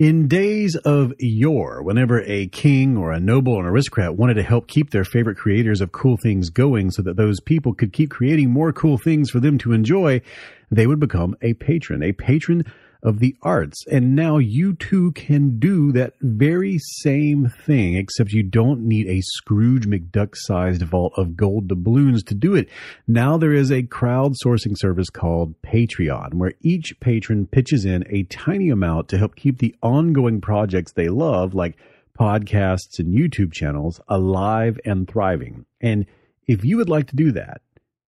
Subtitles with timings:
[0.00, 4.42] In days of yore, whenever a king or a noble or an aristocrat wanted to
[4.42, 8.08] help keep their favorite creators of cool things going so that those people could keep
[8.08, 10.22] creating more cool things for them to enjoy,
[10.70, 12.02] they would become a patron.
[12.02, 12.64] A patron
[13.02, 13.84] of the arts.
[13.90, 19.22] And now you too can do that very same thing, except you don't need a
[19.22, 22.68] Scrooge McDuck sized vault of gold doubloons to do it.
[23.06, 28.70] Now there is a crowdsourcing service called Patreon, where each patron pitches in a tiny
[28.70, 31.76] amount to help keep the ongoing projects they love, like
[32.18, 35.64] podcasts and YouTube channels, alive and thriving.
[35.80, 36.06] And
[36.46, 37.62] if you would like to do that,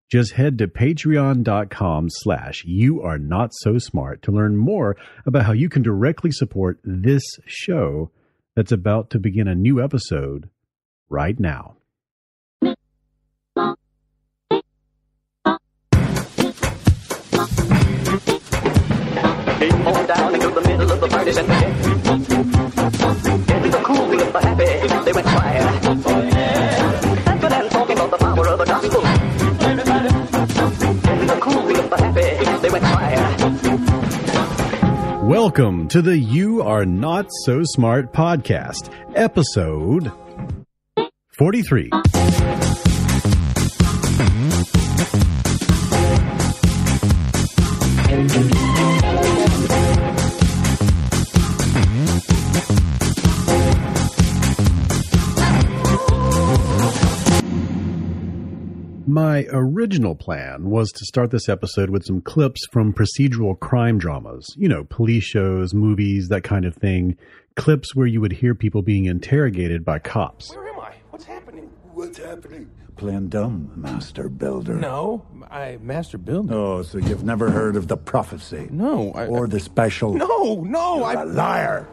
[0.09, 5.51] just head to patreon.com slash you are not so smart to learn more about how
[5.51, 8.11] you can directly support this show
[8.55, 10.49] that's about to begin a new episode
[11.09, 11.77] right now.
[25.07, 26.36] they went.
[35.27, 40.09] Welcome to the You Are Not So Smart podcast, episode
[41.37, 41.89] 43.
[59.09, 64.53] My original plan was to start this episode with some clips from procedural crime dramas,
[64.57, 67.15] you know, police shows, movies, that kind of thing.
[67.55, 70.53] Clips where you would hear people being interrogated by cops.
[70.53, 70.93] Where am I?
[71.09, 71.69] What's happening?
[71.93, 72.69] What's happening?
[72.97, 74.73] Playing dumb, Master Builder.
[74.73, 76.51] No, I Master Builder.
[76.51, 78.67] Oh, so you've never heard of the prophecy?
[78.71, 80.15] No, I, or the special?
[80.15, 81.87] No, no, I'm a liar.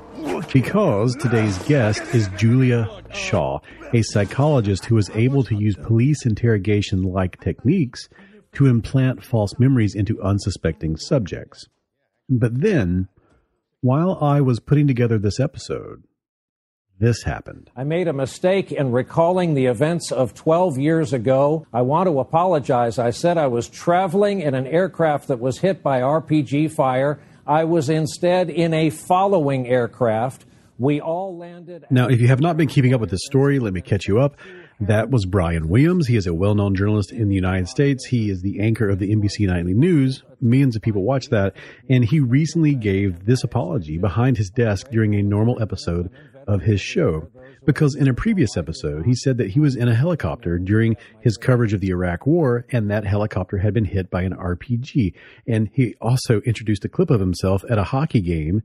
[0.50, 3.58] Because today's guest is Julia Shaw,
[3.92, 8.08] a psychologist who was able to use police interrogation like techniques
[8.54, 11.66] to implant false memories into unsuspecting subjects.
[12.30, 13.08] But then,
[13.82, 16.04] while I was putting together this episode,
[16.98, 17.70] this happened.
[17.76, 21.66] I made a mistake in recalling the events of 12 years ago.
[21.72, 22.98] I want to apologize.
[22.98, 27.20] I said I was traveling in an aircraft that was hit by RPG fire.
[27.46, 30.46] I was instead in a following aircraft.
[30.78, 31.86] We all landed.
[31.90, 34.20] Now, if you have not been keeping up with this story, let me catch you
[34.20, 34.36] up.
[34.80, 36.08] That was Brian Williams.
[36.08, 38.04] He is a well known journalist in the United States.
[38.06, 40.24] He is the anchor of the NBC Nightly News.
[40.40, 41.54] Millions of people watch that.
[41.88, 46.10] And he recently gave this apology behind his desk during a normal episode
[46.46, 47.28] of his show.
[47.64, 51.36] Because in a previous episode, he said that he was in a helicopter during his
[51.36, 55.14] coverage of the Iraq War, and that helicopter had been hit by an RPG.
[55.46, 58.62] And he also introduced a clip of himself at a hockey game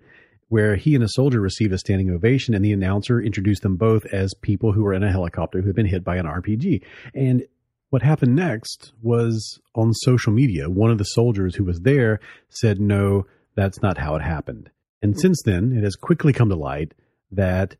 [0.50, 4.06] where he and a soldier received a standing ovation, and the announcer introduced them both
[4.08, 6.82] as people who were in a helicopter who had been hit by an RPG.
[7.14, 7.44] And
[7.92, 12.20] what happened next was on social media, one of the soldiers who was there
[12.50, 13.26] said, No,
[13.56, 14.70] that's not how it happened.
[15.02, 16.94] And since then, it has quickly come to light
[17.32, 17.76] that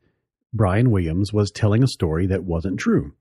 [0.52, 3.12] Brian Williams was telling a story that wasn't true.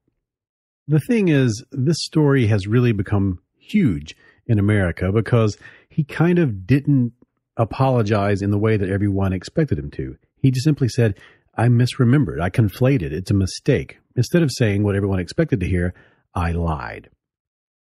[0.87, 4.15] The thing is, this story has really become huge
[4.47, 5.57] in America because
[5.89, 7.13] he kind of didn't
[7.57, 10.17] apologize in the way that everyone expected him to.
[10.41, 11.19] He just simply said,
[11.55, 12.41] I misremembered.
[12.41, 13.11] I conflated.
[13.11, 13.99] It's a mistake.
[14.15, 15.93] Instead of saying what everyone expected to hear,
[16.33, 17.09] I lied.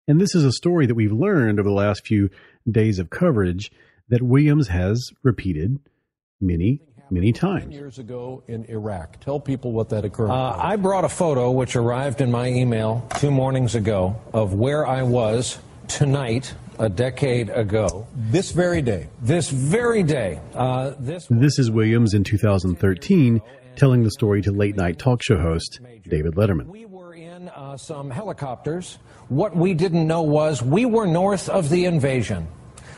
[0.08, 2.30] And this is a story that we've learned over the last few
[2.70, 3.70] days of coverage
[4.08, 5.78] that Williams has repeated
[6.40, 6.80] many,
[7.10, 7.72] many times.
[7.72, 9.20] Years ago in Iraq.
[9.20, 10.30] Tell people what that occurred.
[10.30, 14.86] Uh, I brought a photo which arrived in my email two mornings ago of where
[14.86, 15.58] I was
[15.88, 18.06] tonight a decade ago.
[18.14, 19.08] This very day.
[19.22, 20.40] This very day.
[20.54, 23.40] Uh, this, this is Williams in 2013
[23.76, 26.66] telling the story to late night talk show host David Letterman.
[26.66, 28.98] We were in uh, some helicopters.
[29.28, 32.48] What we didn't know was we were north of the invasion.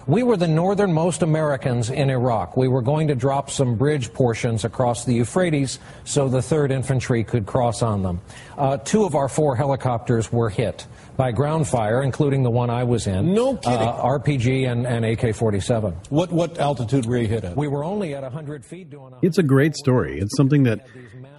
[0.08, 2.56] We were the northernmost Americans in Iraq.
[2.56, 7.22] We were going to drop some bridge portions across the Euphrates so the 3rd Infantry
[7.22, 8.22] could cross on them.
[8.56, 10.86] Uh, two of our four helicopters were hit
[11.18, 13.34] by ground fire, including the one I was in.
[13.34, 13.86] No kidding.
[13.86, 15.94] Uh, RPG and, and AK 47.
[16.08, 17.54] What what altitude were you hit at?
[17.54, 20.20] We were only at 100 feet doing a It's a great story.
[20.20, 20.86] It's something that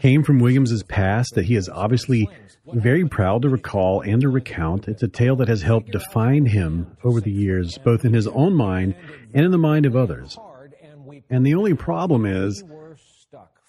[0.01, 2.29] came from Williams's past that he is obviously
[2.73, 4.87] very proud to recall and to recount.
[4.87, 8.53] It's a tale that has helped define him over the years, both in his own
[8.53, 8.95] mind
[9.33, 10.37] and in the mind of others.
[11.29, 12.63] And the only problem is,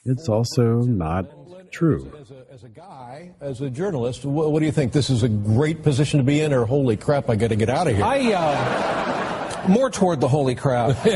[0.05, 1.27] it's also not
[1.71, 2.13] true.
[2.19, 4.93] As a, as a guy, as a journalist, what, what do you think?
[4.93, 7.69] This is a great position to be in, or holy crap, I got to get
[7.69, 8.05] out of here?
[8.05, 10.97] I, uh, more toward the holy crowd.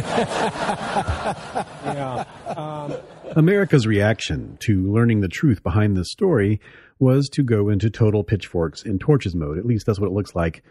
[1.85, 2.25] yeah.
[2.57, 2.95] Um,
[3.37, 6.61] America's reaction to learning the truth behind this story
[6.99, 9.59] was to go into total pitchforks and torches mode.
[9.59, 10.63] At least that's what it looks like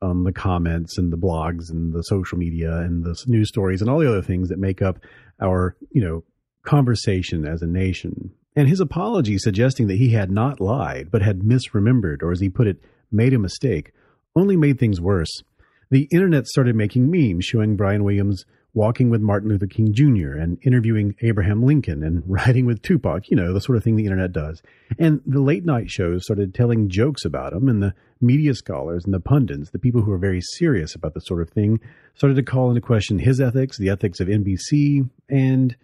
[0.00, 3.90] on the comments and the blogs and the social media and the news stories and
[3.90, 4.98] all the other things that make up
[5.40, 6.24] our, you know,
[6.64, 8.30] conversation as a nation.
[8.54, 12.48] And his apology suggesting that he had not lied, but had misremembered, or as he
[12.48, 13.92] put it, made a mistake,
[14.36, 15.42] only made things worse.
[15.90, 20.32] The internet started making memes showing Brian Williams walking with Martin Luther King Jr.
[20.32, 24.04] and interviewing Abraham Lincoln and riding with Tupac, you know, the sort of thing the
[24.04, 24.62] internet does.
[24.98, 29.12] And the late night shows started telling jokes about him, and the media scholars and
[29.12, 31.80] the pundits, the people who are very serious about this sort of thing,
[32.14, 35.76] started to call into question his ethics, the ethics of NBC, and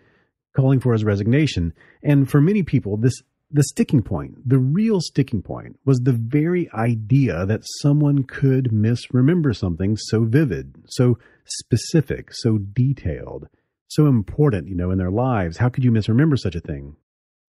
[0.56, 1.72] calling for his resignation.
[2.02, 6.70] And for many people, this the sticking point, the real sticking point, was the very
[6.74, 11.18] idea that someone could misremember something so vivid, so
[11.50, 13.48] specific, so detailed,
[13.88, 15.58] so important, you know, in their lives.
[15.58, 16.96] How could you misremember such a thing?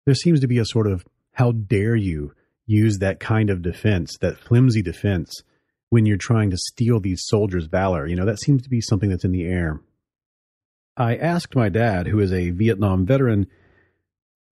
[0.06, 2.32] There seems to be a sort of how dare you
[2.66, 5.42] use that kind of defense, that flimsy defense,
[5.90, 8.06] when you're trying to steal these soldiers' valor.
[8.06, 9.80] You know, that seems to be something that's in the air.
[10.96, 13.46] I asked my dad, who is a Vietnam veteran,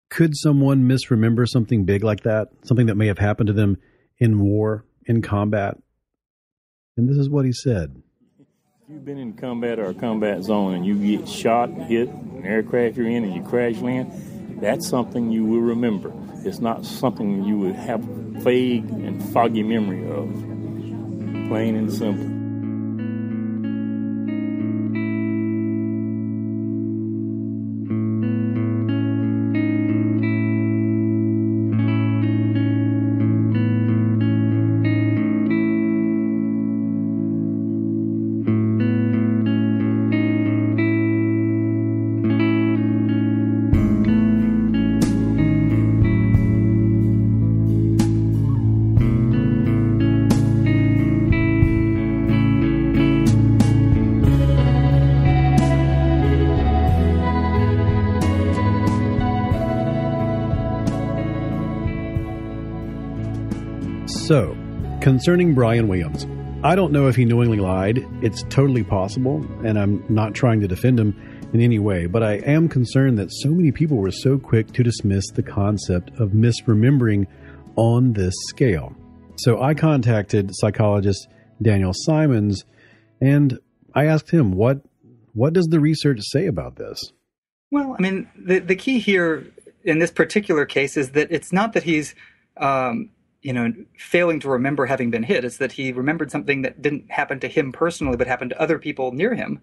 [0.10, 2.48] could someone misremember something big like that?
[2.64, 3.78] Something that may have happened to them
[4.18, 5.78] in war, in combat?
[6.96, 8.02] And this is what he said.
[8.88, 12.08] If you've been in combat or a combat zone and you get shot and hit
[12.08, 16.14] an aircraft you're in and you crash land, that's something you will remember.
[16.46, 20.30] It's not something you would have vague and foggy memory of.
[21.50, 22.37] Plain and simple.
[65.28, 66.26] Concerning Brian Williams,
[66.64, 68.08] I don't know if he knowingly lied.
[68.22, 71.14] It's totally possible, and I'm not trying to defend him
[71.52, 74.84] in any way, but I am concerned that so many people were so quick to
[74.84, 77.28] dismiss the concept of misremembering
[77.76, 78.96] on this scale.
[79.40, 81.28] So I contacted psychologist
[81.62, 82.64] Daniel Simons
[83.20, 83.60] and
[83.94, 84.80] I asked him what
[85.34, 87.12] what does the research say about this?
[87.70, 89.46] Well, I mean, the the key here
[89.84, 92.16] in this particular case is that it's not that he's
[92.56, 93.10] um,
[93.48, 95.46] you know, failing to remember having been hit.
[95.46, 98.78] It's that he remembered something that didn't happen to him personally, but happened to other
[98.78, 99.62] people near him.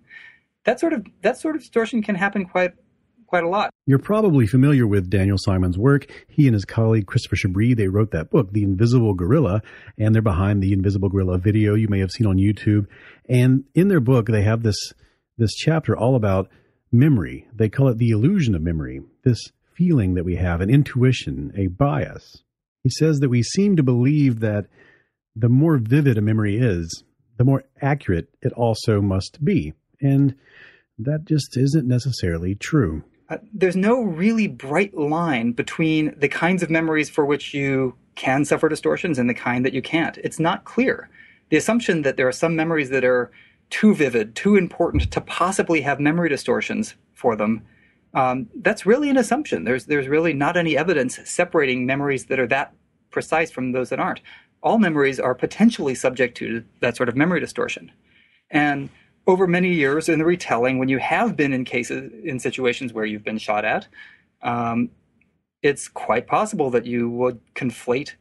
[0.65, 2.73] That sort of that sort of distortion can happen quite
[3.27, 3.69] quite a lot.
[3.85, 6.07] You're probably familiar with Daniel Simons' work.
[6.29, 9.61] He and his colleague Christopher Chabris, they wrote that book, The Invisible Gorilla,
[9.99, 12.87] and they're behind the Invisible Gorilla video you may have seen on YouTube.
[13.29, 14.95] And in their book, they have this
[15.37, 16.49] this chapter all about
[16.91, 17.49] memory.
[17.55, 19.03] They call it the illusion of memory.
[19.25, 22.45] This feeling that we have, an intuition, a bias.
[22.85, 24.67] He says that we seem to believe that
[25.35, 27.03] the more vivid a memory is,
[27.39, 29.73] the more accurate it also must be.
[30.01, 30.37] And
[30.99, 33.03] that just isn't necessarily true.
[33.31, 38.45] Uh, there's no really bright line between the kinds of memories for which you can
[38.45, 40.19] suffer distortions and the kind that you can't.
[40.19, 41.09] It's not clear.
[41.49, 43.33] The assumption that there are some memories that are
[43.71, 47.63] too vivid, too important to possibly have memory distortions for them
[48.15, 49.65] um, that's really an assumption.
[49.65, 52.73] There's there's really not any evidence separating memories that are that
[53.11, 54.21] precise from those that aren't.
[54.63, 57.91] All memories are potentially subject to that sort of memory distortion,
[58.51, 58.89] and
[59.27, 63.05] over many years in the retelling, when you have been in cases in situations where
[63.05, 63.89] you've been shot at,
[64.43, 64.91] um,
[65.63, 68.13] it's quite possible that you would conflate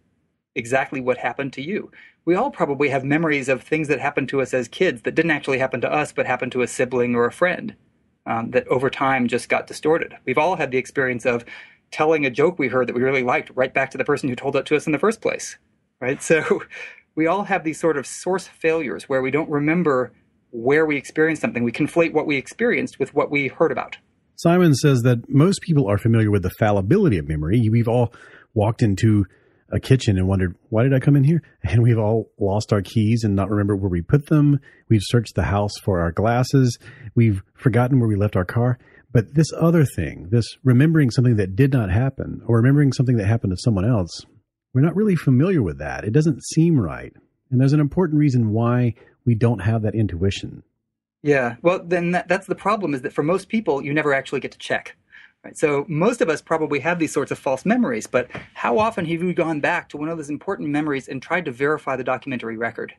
[0.55, 1.91] exactly what happened to you.
[2.25, 5.31] We all probably have memories of things that happened to us as kids that didn't
[5.31, 7.75] actually happen to us, but happened to a sibling or a friend
[8.25, 10.15] um, that over time just got distorted.
[10.25, 11.45] We've all had the experience of
[11.91, 14.35] telling a joke we heard that we really liked right back to the person who
[14.35, 15.57] told it to us in the first place,
[15.99, 16.21] right?
[16.21, 16.63] So
[17.15, 20.11] we all have these sort of source failures where we don't remember
[20.51, 21.63] where we experienced something.
[21.63, 23.97] We conflate what we experienced with what we heard about.
[24.35, 27.69] Simon says that most people are familiar with the fallibility of memory.
[27.69, 28.13] We've all
[28.53, 29.25] walked into
[29.71, 31.41] a kitchen and wondered, why did I come in here?
[31.63, 34.59] And we've all lost our keys and not remember where we put them.
[34.89, 36.77] We've searched the house for our glasses.
[37.15, 38.77] We've forgotten where we left our car.
[39.11, 43.27] But this other thing, this remembering something that did not happen or remembering something that
[43.27, 44.25] happened to someone else,
[44.73, 46.03] we're not really familiar with that.
[46.03, 47.13] It doesn't seem right.
[47.51, 50.63] And there's an important reason why we don't have that intuition.
[51.21, 54.41] Yeah, well, then that, that's the problem is that for most people, you never actually
[54.41, 54.97] get to check.
[55.43, 55.57] Right?
[55.57, 59.21] So most of us probably have these sorts of false memories, but how often have
[59.21, 62.57] you gone back to one of those important memories and tried to verify the documentary
[62.57, 62.93] record?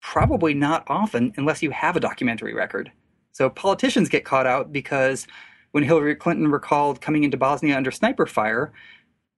[0.00, 2.92] Probably not often unless you have a documentary record.
[3.32, 5.26] So politicians get caught out because
[5.72, 8.72] when Hillary Clinton recalled coming into Bosnia under sniper fire,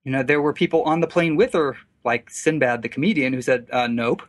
[0.03, 1.75] you know, there were people on the plane with her,
[2.05, 4.21] like Sinbad the comedian, who said, uh, nope.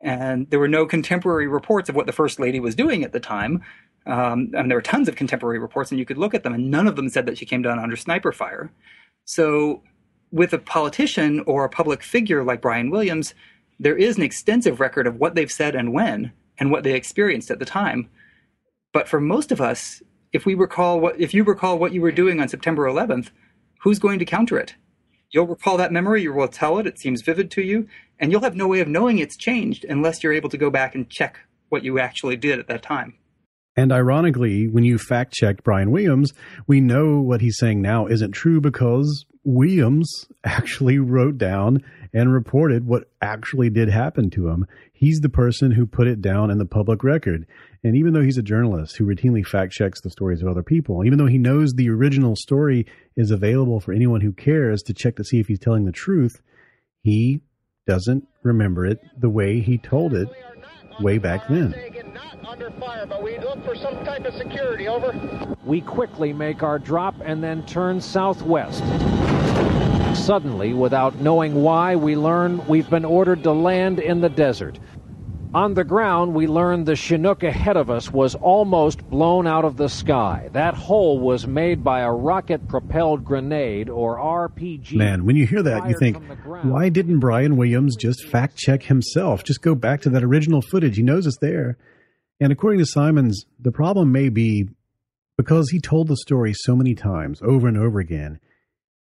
[0.00, 3.20] And there were no contemporary reports of what the first lady was doing at the
[3.20, 3.62] time.
[4.06, 6.70] Um, and there were tons of contemporary reports, and you could look at them, and
[6.70, 8.72] none of them said that she came down under sniper fire.
[9.24, 9.82] So,
[10.32, 13.34] with a politician or a public figure like Brian Williams,
[13.78, 17.50] there is an extensive record of what they've said and when, and what they experienced
[17.50, 18.08] at the time.
[18.92, 20.02] But for most of us,
[20.32, 23.30] if we recall what, if you recall what you were doing on September 11th,
[23.80, 24.74] who's going to counter it?
[25.30, 27.88] You'll recall that memory, you will tell it, it seems vivid to you,
[28.18, 30.94] and you'll have no way of knowing it's changed unless you're able to go back
[30.94, 31.38] and check
[31.68, 33.14] what you actually did at that time.
[33.76, 36.32] And ironically, when you fact checked Brian Williams,
[36.66, 42.86] we know what he's saying now isn't true because Williams actually wrote down and reported
[42.86, 44.66] what actually did happen to him.
[44.92, 47.46] He's the person who put it down in the public record.
[47.82, 51.04] And even though he's a journalist who routinely fact checks the stories of other people,
[51.04, 52.86] even though he knows the original story
[53.16, 56.42] is available for anyone who cares to check to see if he's telling the truth,
[57.02, 57.40] he
[57.86, 60.28] doesn't remember it the way he told it
[61.00, 61.74] way back then.
[65.64, 68.82] We quickly make our drop and then turn southwest.
[70.16, 74.78] Suddenly, without knowing why, we learn we've been ordered to land in the desert.
[75.52, 79.76] On the ground, we learned the Chinook ahead of us was almost blown out of
[79.76, 80.48] the sky.
[80.52, 84.94] That hole was made by a rocket propelled grenade or RPG.
[84.94, 86.18] Man, when you hear that, you think,
[86.62, 89.42] why didn't Brian Williams just fact check himself?
[89.42, 90.96] Just go back to that original footage.
[90.96, 91.76] He knows it's there.
[92.38, 94.68] And according to Simons, the problem may be
[95.36, 98.38] because he told the story so many times over and over again,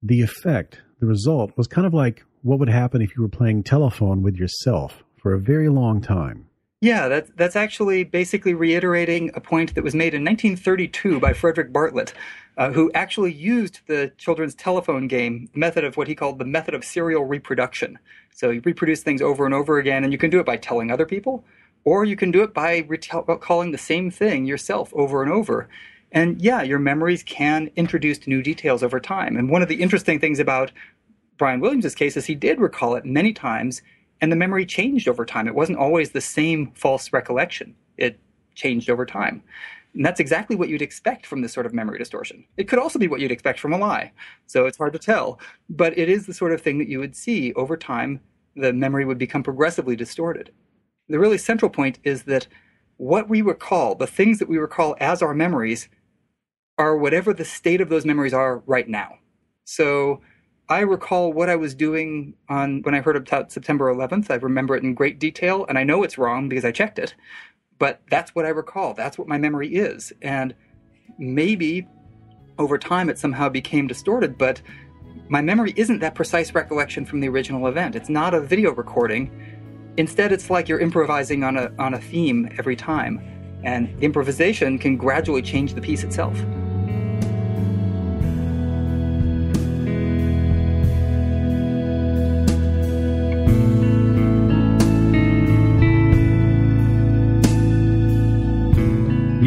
[0.00, 3.64] the effect, the result was kind of like what would happen if you were playing
[3.64, 6.46] telephone with yourself for a very long time.
[6.80, 11.72] Yeah, that's that's actually basically reiterating a point that was made in 1932 by Frederick
[11.72, 12.14] Bartlett,
[12.56, 16.74] uh, who actually used the children's telephone game method of what he called the method
[16.74, 17.98] of serial reproduction.
[18.36, 20.92] So you reproduce things over and over again, and you can do it by telling
[20.92, 21.44] other people,
[21.82, 25.68] or you can do it by recalling the same thing yourself over and over.
[26.12, 29.36] And yeah, your memories can introduce new details over time.
[29.36, 30.70] And one of the interesting things about
[31.36, 33.82] Brian Williams' case is he did recall it many times
[34.20, 35.46] and the memory changed over time.
[35.46, 37.74] It wasn't always the same false recollection.
[37.96, 38.18] It
[38.54, 39.42] changed over time.
[39.94, 42.44] And that's exactly what you'd expect from this sort of memory distortion.
[42.56, 44.12] It could also be what you'd expect from a lie.
[44.46, 45.40] So it's hard to tell.
[45.70, 48.20] But it is the sort of thing that you would see over time,
[48.54, 50.52] the memory would become progressively distorted.
[51.08, 52.46] The really central point is that
[52.98, 55.88] what we recall, the things that we recall as our memories,
[56.78, 59.14] are whatever the state of those memories are right now.
[59.64, 60.20] So
[60.68, 64.30] I recall what I was doing on when I heard about September 11th.
[64.30, 67.14] I remember it in great detail, and I know it's wrong because I checked it.
[67.78, 68.92] But that's what I recall.
[68.94, 70.12] That's what my memory is.
[70.22, 70.54] And
[71.18, 71.86] maybe
[72.58, 74.60] over time it somehow became distorted, but
[75.28, 77.94] my memory isn't that precise recollection from the original event.
[77.94, 79.30] It's not a video recording.
[79.98, 83.20] Instead, it's like you're improvising on a, on a theme every time.
[83.62, 86.36] And improvisation can gradually change the piece itself.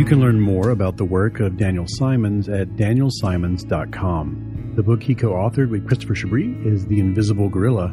[0.10, 4.74] Can learn more about the work of Daniel Simons at danielsimons.com.
[4.76, 7.90] The book he co authored with Christopher Chabris is The Invisible Gorilla,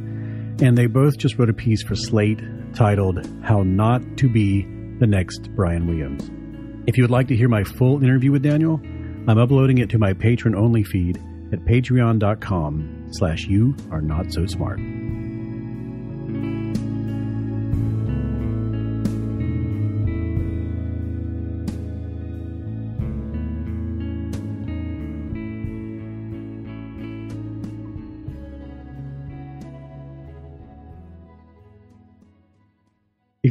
[0.62, 2.40] and they both just wrote a piece for Slate
[2.74, 4.62] titled How Not to Be
[4.98, 6.30] the Next Brian Williams.
[6.88, 8.80] If you would like to hear my full interview with Daniel,
[9.28, 11.18] I'm uploading it to my patron only feed
[11.52, 14.80] at patreon.com slash you are not so smart.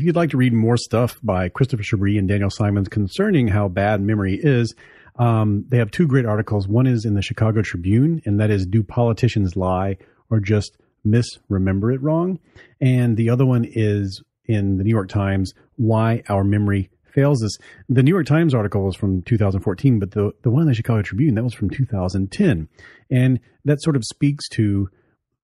[0.06, 4.02] You'd like to read more stuff by Christopher Chabris and Daniel Simons concerning how bad
[4.02, 4.76] memory is,
[5.18, 6.68] um, they have two great articles.
[6.68, 9.98] One is in the Chicago Tribune, and that is Do Politicians Lie
[10.30, 12.40] or Just Misremember It Wrong?
[12.80, 17.58] And the other one is in the New York Times, Why Our Memory Fails Us.
[17.90, 21.02] The New York Times article was from 2014, but the, the one in the Chicago
[21.02, 22.68] Tribune, that was from 2010.
[23.10, 24.90] And that sort of speaks to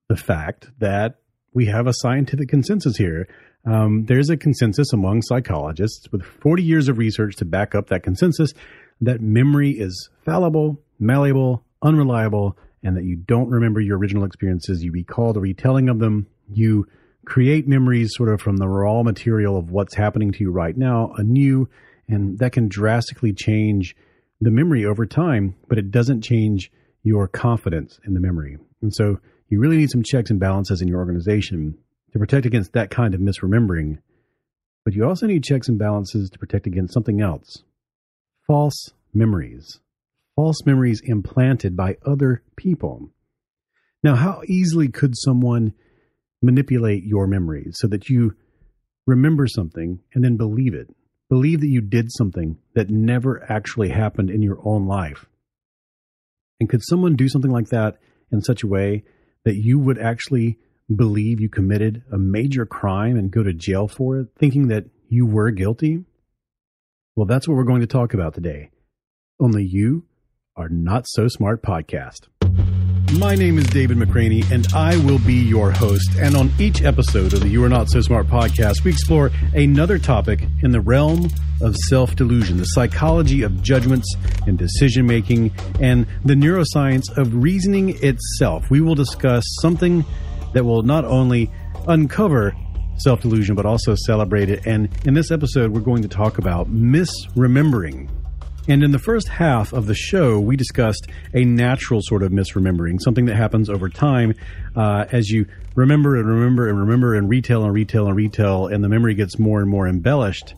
[0.07, 1.15] the fact that
[1.53, 3.27] we have a scientific consensus here.
[3.65, 8.03] Um, there's a consensus among psychologists with 40 years of research to back up that
[8.03, 8.53] consensus
[9.01, 14.83] that memory is fallible, malleable, unreliable, and that you don't remember your original experiences.
[14.83, 16.27] You recall the retelling of them.
[16.51, 16.87] You
[17.25, 21.13] create memories sort of from the raw material of what's happening to you right now
[21.17, 21.69] anew,
[22.07, 23.95] and that can drastically change
[24.39, 26.71] the memory over time, but it doesn't change
[27.03, 28.57] your confidence in the memory.
[28.81, 31.77] And so you really need some checks and balances in your organization
[32.13, 33.99] to protect against that kind of misremembering.
[34.83, 37.63] But you also need checks and balances to protect against something else
[38.47, 39.79] false memories.
[40.35, 43.09] False memories implanted by other people.
[44.03, 45.73] Now, how easily could someone
[46.41, 48.35] manipulate your memories so that you
[49.05, 50.87] remember something and then believe it?
[51.29, 55.27] Believe that you did something that never actually happened in your own life.
[56.59, 57.97] And could someone do something like that
[58.31, 59.03] in such a way
[59.45, 60.57] that you would actually
[60.95, 65.25] believe you committed a major crime and go to jail for it, thinking that you
[65.25, 66.03] were guilty?
[67.15, 68.71] Well, that's what we're going to talk about today.
[69.39, 70.05] Only you
[70.55, 72.27] are not so smart podcast.
[73.17, 76.09] My name is David McRaney, and I will be your host.
[76.17, 79.99] And on each episode of the You Are Not So Smart podcast, we explore another
[79.99, 81.29] topic in the realm
[81.61, 84.15] of self delusion, the psychology of judgments
[84.47, 88.69] and decision making, and the neuroscience of reasoning itself.
[88.69, 90.05] We will discuss something
[90.53, 91.49] that will not only
[91.87, 92.53] uncover
[92.97, 94.65] self delusion, but also celebrate it.
[94.65, 98.09] And in this episode, we're going to talk about misremembering.
[98.67, 103.01] And in the first half of the show, we discussed a natural sort of misremembering,
[103.01, 104.35] something that happens over time
[104.75, 108.83] uh, as you remember and remember and remember and retail and retail and retail, and
[108.83, 110.53] the memory gets more and more embellished.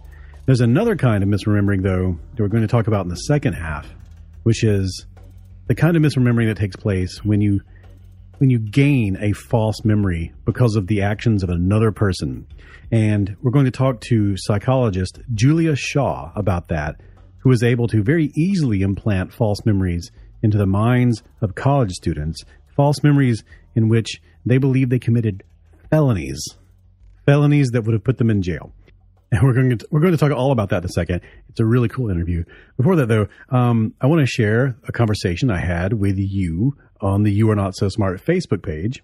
[0.45, 3.53] There's another kind of misremembering, though, that we're going to talk about in the second
[3.53, 3.87] half,
[4.43, 5.05] which is
[5.67, 7.61] the kind of misremembering that takes place when you
[8.43, 12.45] when you gain a false memory because of the actions of another person.
[12.91, 16.99] And we're going to talk to psychologist Julia Shaw about that,
[17.37, 22.43] who is able to very easily implant false memories into the minds of college students,
[22.75, 25.45] false memories in which they believe they committed
[25.89, 26.43] felonies,
[27.25, 28.73] felonies that would have put them in jail.
[29.31, 31.21] And we're going to we're going to talk all about that in a second.
[31.47, 32.43] It's a really cool interview.
[32.75, 37.23] Before that, though, um, I want to share a conversation I had with you on
[37.23, 39.03] the You Are Not So Smart Facebook page.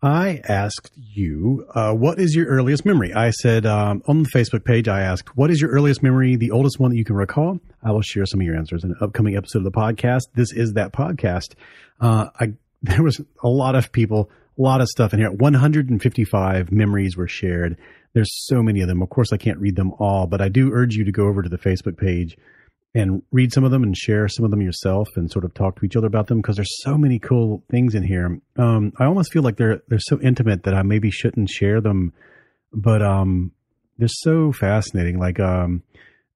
[0.00, 3.12] I asked you, uh, what is your earliest memory?
[3.12, 6.52] I said um, on the Facebook page, I asked, what is your earliest memory, the
[6.52, 7.58] oldest one that you can recall?
[7.82, 10.22] I will share some of your answers in an upcoming episode of the podcast.
[10.34, 11.54] This is that podcast.
[12.00, 15.32] Uh, I there was a lot of people, a lot of stuff in here.
[15.32, 17.76] 155 memories were shared.
[18.14, 19.02] There's so many of them.
[19.02, 21.42] Of course, I can't read them all, but I do urge you to go over
[21.42, 22.36] to the Facebook page
[22.94, 25.78] and read some of them and share some of them yourself and sort of talk
[25.78, 28.40] to each other about them because there's so many cool things in here.
[28.56, 32.12] Um, I almost feel like they're they're so intimate that I maybe shouldn't share them,
[32.72, 33.52] but um,
[33.98, 35.18] they're so fascinating.
[35.18, 35.82] Like um,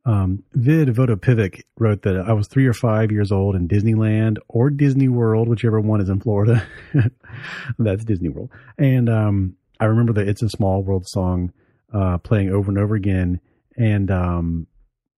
[0.05, 4.69] um, Vid Vodopivic wrote that I was three or five years old in Disneyland or
[4.69, 6.67] Disney World, whichever one is in Florida.
[7.79, 11.53] That's Disney World, and um, I remember the "It's a Small World" song
[11.95, 13.41] uh, playing over and over again,
[13.77, 14.67] and um,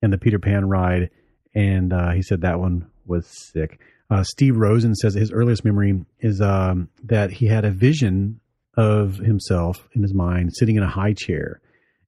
[0.01, 1.11] and the Peter Pan ride
[1.55, 3.81] and uh, he said that one was sick.
[4.11, 8.41] Uh, Steve Rosen says his earliest memory is um, that he had a vision
[8.77, 11.61] of himself in his mind sitting in a high chair,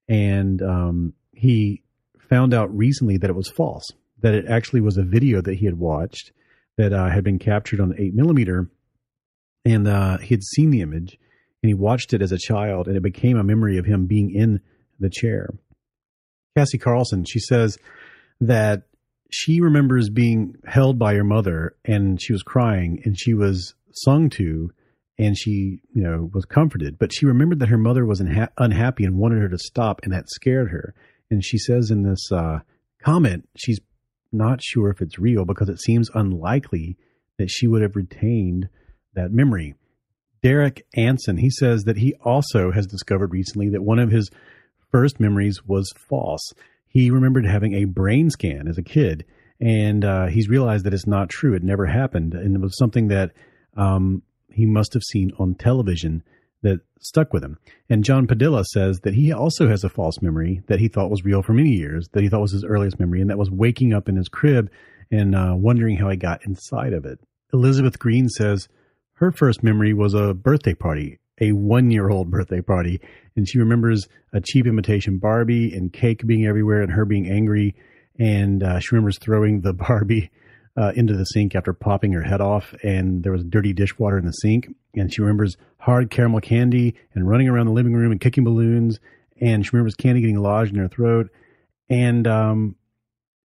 [0.08, 1.82] and um, he
[2.28, 3.84] found out recently that it was false.
[4.20, 6.32] That it actually was a video that he had watched
[6.78, 8.68] that uh, had been captured on eight millimeter,
[9.64, 11.18] and uh, he had seen the image
[11.66, 14.30] and he watched it as a child, and it became a memory of him being
[14.32, 14.60] in
[15.00, 15.52] the chair.
[16.56, 17.76] Cassie Carlson, she says
[18.40, 18.84] that
[19.30, 24.30] she remembers being held by her mother and she was crying and she was sung
[24.30, 24.70] to
[25.18, 26.98] and she you know was comforted.
[26.98, 30.12] But she remembered that her mother was unha- unhappy and wanted her to stop and
[30.12, 30.94] that scared her.
[31.30, 32.60] And she says in this uh,
[33.02, 33.80] comment she's
[34.32, 36.96] not sure if it's real because it seems unlikely
[37.38, 38.68] that she would have retained
[39.14, 39.74] that memory.
[40.42, 44.30] Derek anson he says that he also has discovered recently that one of his
[44.92, 46.52] first memories was false
[46.86, 49.24] he remembered having a brain scan as a kid,
[49.60, 51.54] and uh, he's realized that it's not true.
[51.54, 53.32] It never happened, and it was something that
[53.76, 56.22] um, he must have seen on television
[56.62, 57.58] that stuck with him.
[57.88, 61.24] And John Padilla says that he also has a false memory that he thought was
[61.24, 63.92] real for many years, that he thought was his earliest memory, and that was waking
[63.92, 64.70] up in his crib
[65.10, 67.20] and uh, wondering how he got inside of it.
[67.52, 68.68] Elizabeth Green says
[69.14, 73.00] her first memory was a birthday party, a one year old birthday party,
[73.36, 77.74] and she remembers a cheap imitation Barbie and cake being everywhere and her being angry.
[78.18, 80.30] And uh, she remembers throwing the Barbie
[80.76, 84.26] uh, into the sink after popping her head off, and there was dirty dishwater in
[84.26, 84.68] the sink.
[84.94, 88.98] And she remembers hard caramel candy and running around the living room and kicking balloons.
[89.40, 91.30] And she remembers candy getting lodged in her throat.
[91.88, 92.76] And um,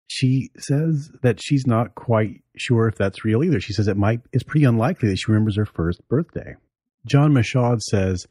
[0.07, 3.59] she says that she's not quite sure if that's real either.
[3.59, 4.21] She says it might.
[4.31, 6.55] It's pretty unlikely that she remembers her first birthday.
[7.05, 8.25] John Mashaud says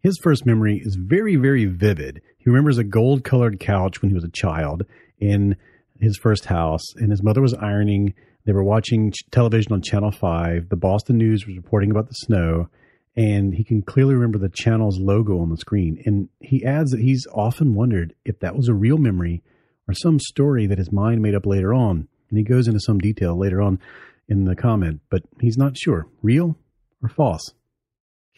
[0.00, 2.20] his first memory is very, very vivid.
[2.38, 4.84] He remembers a gold colored couch when he was a child
[5.18, 5.56] in
[6.00, 10.68] his first house, and his mother was ironing they were watching television on Channel 5.
[10.68, 12.68] The Boston News was reporting about the snow,
[13.16, 16.02] and he can clearly remember the channel's logo on the screen.
[16.04, 19.42] And he adds that he's often wondered if that was a real memory
[19.88, 22.08] or some story that his mind made up later on.
[22.28, 23.78] And he goes into some detail later on
[24.28, 26.58] in the comment, but he's not sure real
[27.02, 27.54] or false.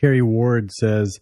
[0.00, 1.18] Carrie Ward says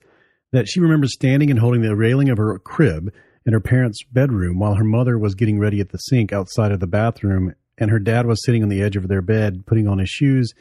[0.52, 3.12] that she remembers standing and holding the railing of her crib
[3.46, 6.80] in her parents' bedroom while her mother was getting ready at the sink outside of
[6.80, 9.98] the bathroom and her dad was sitting on the edge of their bed putting on
[9.98, 10.52] his shoes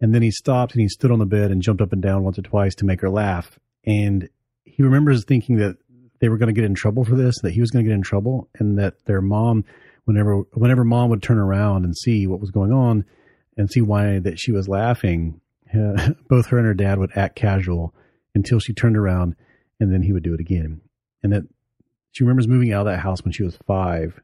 [0.00, 2.22] and then he stopped and he stood on the bed and jumped up and down
[2.22, 3.58] once or twice to make her laugh.
[3.84, 4.28] And
[4.64, 5.76] he remembers thinking that
[6.20, 7.94] they were going to get in trouble for this that he was going to get
[7.94, 9.64] in trouble and that their mom
[10.04, 13.04] whenever whenever mom would turn around and see what was going on
[13.56, 15.40] and see why that she was laughing
[16.28, 17.94] both her and her dad would act casual
[18.34, 19.34] until she turned around
[19.80, 20.80] and then he would do it again
[21.22, 21.42] and that
[22.12, 24.20] she remembers moving out of that house when she was five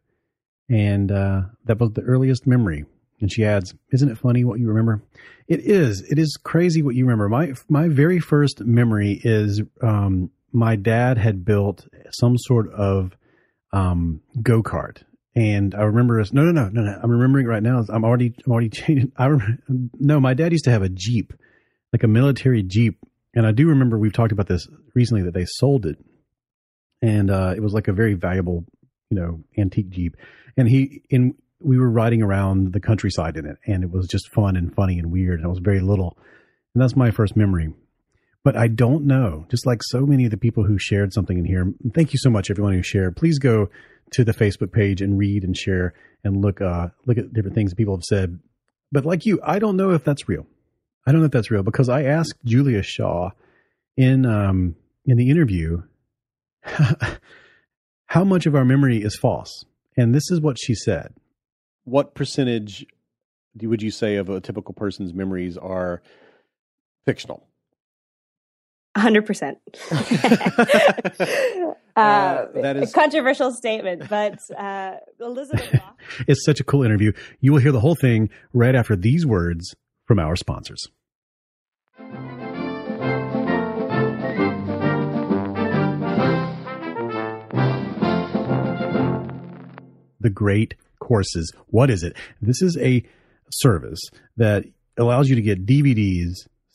[0.69, 2.85] and uh, that was the earliest memory.
[3.21, 5.03] And she adds, "Isn't it funny what you remember?"
[5.47, 6.03] It is.
[6.03, 7.29] It is crazy what you remember.
[7.29, 13.17] My my very first memory is um, my dad had built some sort of
[13.73, 15.05] um, go kart,
[15.35, 16.33] and I remember us.
[16.33, 17.01] No, no, no, no, no.
[17.03, 17.85] I'm remembering right now.
[17.89, 19.13] I'm already I'm already changing.
[19.17, 20.21] I remember, no.
[20.21, 21.33] My dad used to have a jeep,
[21.93, 22.99] like a military jeep,
[23.35, 25.99] and I do remember we've talked about this recently that they sold it,
[27.03, 28.65] and uh, it was like a very valuable,
[29.11, 30.17] you know, antique jeep
[30.57, 34.31] and he in we were riding around the countryside in it, and it was just
[34.35, 35.39] fun and funny and weird.
[35.39, 36.19] And I was very little,
[36.75, 37.73] and that's my first memory.
[38.43, 39.47] But I don't know.
[39.49, 42.29] Just like so many of the people who shared something in here, thank you so
[42.29, 43.17] much, everyone who shared.
[43.17, 43.71] Please go
[44.13, 47.75] to the Facebook page and read and share and look uh, look at different things
[47.75, 48.39] people have said.
[48.93, 50.47] But like you, I don't know if that's real.
[51.07, 53.31] I don't know if that's real because I asked Julia Shaw
[53.97, 55.83] in um, in the interview
[58.07, 59.65] how much of our memory is false
[59.97, 61.15] and this is what she said.
[61.85, 62.87] What percentage
[63.61, 66.03] would you say of a typical person's memories are
[67.05, 67.47] fictional?
[68.97, 69.57] 100%.
[71.97, 75.81] uh, uh, that is a controversial statement, but uh, Elizabeth
[76.27, 77.13] it's such a cool interview.
[77.41, 79.75] You will hear the whole thing right after these words
[80.07, 80.89] from our sponsors.
[90.25, 91.53] the great courses.
[91.67, 92.17] What is it?
[92.41, 93.05] This is a
[93.53, 94.01] service
[94.37, 94.65] that
[94.99, 96.33] allows you to get DVDs,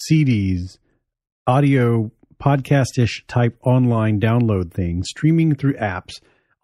[0.09, 0.77] CDs,
[1.45, 6.13] audio podcast-ish type online download things, streaming through apps,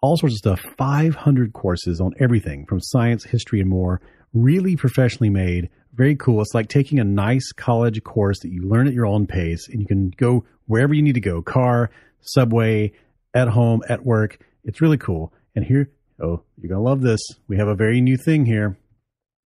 [0.00, 0.74] all sorts of stuff.
[0.76, 4.00] 500 courses on everything from science, history, and more.
[4.32, 5.70] Really professionally made.
[5.94, 6.42] Very cool.
[6.42, 9.80] It's like taking a nice college course that you learn at your own pace and
[9.80, 12.92] you can go wherever you need to go car, subway,
[13.34, 14.38] at home, at work.
[14.64, 15.32] It's really cool.
[15.54, 17.20] And here, Oh, you're going to love this.
[17.46, 18.78] We have a very new thing here.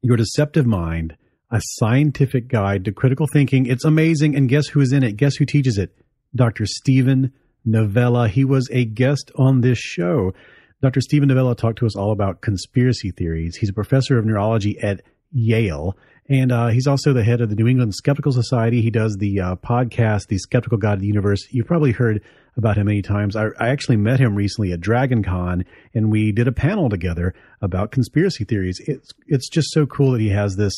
[0.03, 1.17] Your Deceptive Mind,
[1.51, 3.67] a scientific guide to critical thinking.
[3.67, 4.37] It's amazing.
[4.37, 5.17] And guess who is in it?
[5.17, 5.97] Guess who teaches it?
[6.35, 6.67] Dr.
[6.67, 7.33] Steven
[7.65, 8.29] Novella.
[8.29, 10.33] He was a guest on this show.
[10.81, 11.01] Dr.
[11.01, 13.57] Steven Novella talked to us all about conspiracy theories.
[13.57, 15.97] He's a professor of neurology at Yale,
[16.29, 18.81] and uh, he's also the head of the New England Skeptical Society.
[18.81, 21.49] He does the uh, podcast, The Skeptics' Guide to the Universe.
[21.51, 22.23] You've probably heard
[22.57, 23.35] about him many times.
[23.35, 25.65] I, I actually met him recently at Dragon Con,
[25.95, 28.81] and we did a panel together about conspiracy theories.
[28.87, 30.75] It's it's just so cool that he has this,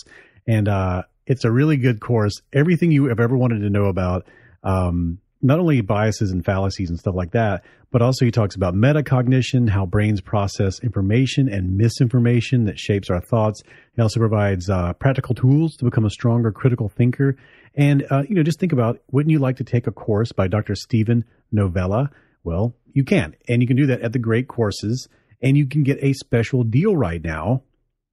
[0.47, 2.41] and uh, it's a really good course.
[2.53, 4.27] Everything you have ever wanted to know about.
[4.63, 8.74] Um, not only biases and fallacies and stuff like that, but also he talks about
[8.74, 13.62] metacognition, how brains process information and misinformation that shapes our thoughts.
[13.96, 17.37] He also provides uh, practical tools to become a stronger critical thinker.
[17.74, 20.46] And, uh, you know, just think about wouldn't you like to take a course by
[20.46, 20.74] Dr.
[20.74, 22.11] Steven Novella?
[22.44, 23.35] Well, you can.
[23.48, 25.09] And you can do that at the Great Courses.
[25.42, 27.62] And you can get a special deal right now.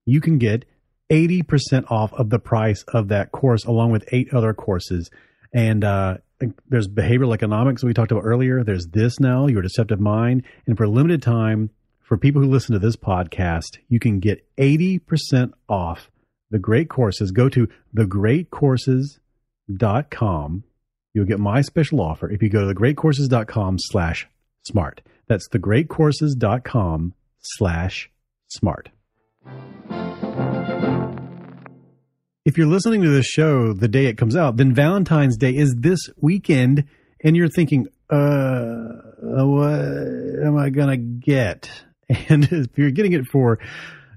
[0.05, 0.65] You can get
[1.09, 5.09] 80% off of the price of that course along with eight other courses.
[5.53, 6.17] And uh,
[6.69, 8.63] there's behavioral economics we talked about earlier.
[8.63, 10.43] There's this now, your deceptive mind.
[10.65, 11.71] And for a limited time,
[12.01, 16.09] for people who listen to this podcast, you can get 80% off
[16.49, 17.31] the great courses.
[17.31, 20.63] Go to thegreatcourses.com.
[21.13, 24.27] You'll get my special offer if you go to thegreatcourses.com slash
[24.63, 25.01] smart.
[25.27, 28.09] That's thegreatcourses.com slash
[28.47, 28.89] smart.
[32.47, 35.75] If you're listening to this show the day it comes out, then Valentine's Day is
[35.79, 36.85] this weekend,
[37.21, 38.87] and you're thinking, uh,
[39.19, 39.81] what
[40.45, 41.69] am I going to get?
[42.29, 43.59] And if you're getting it for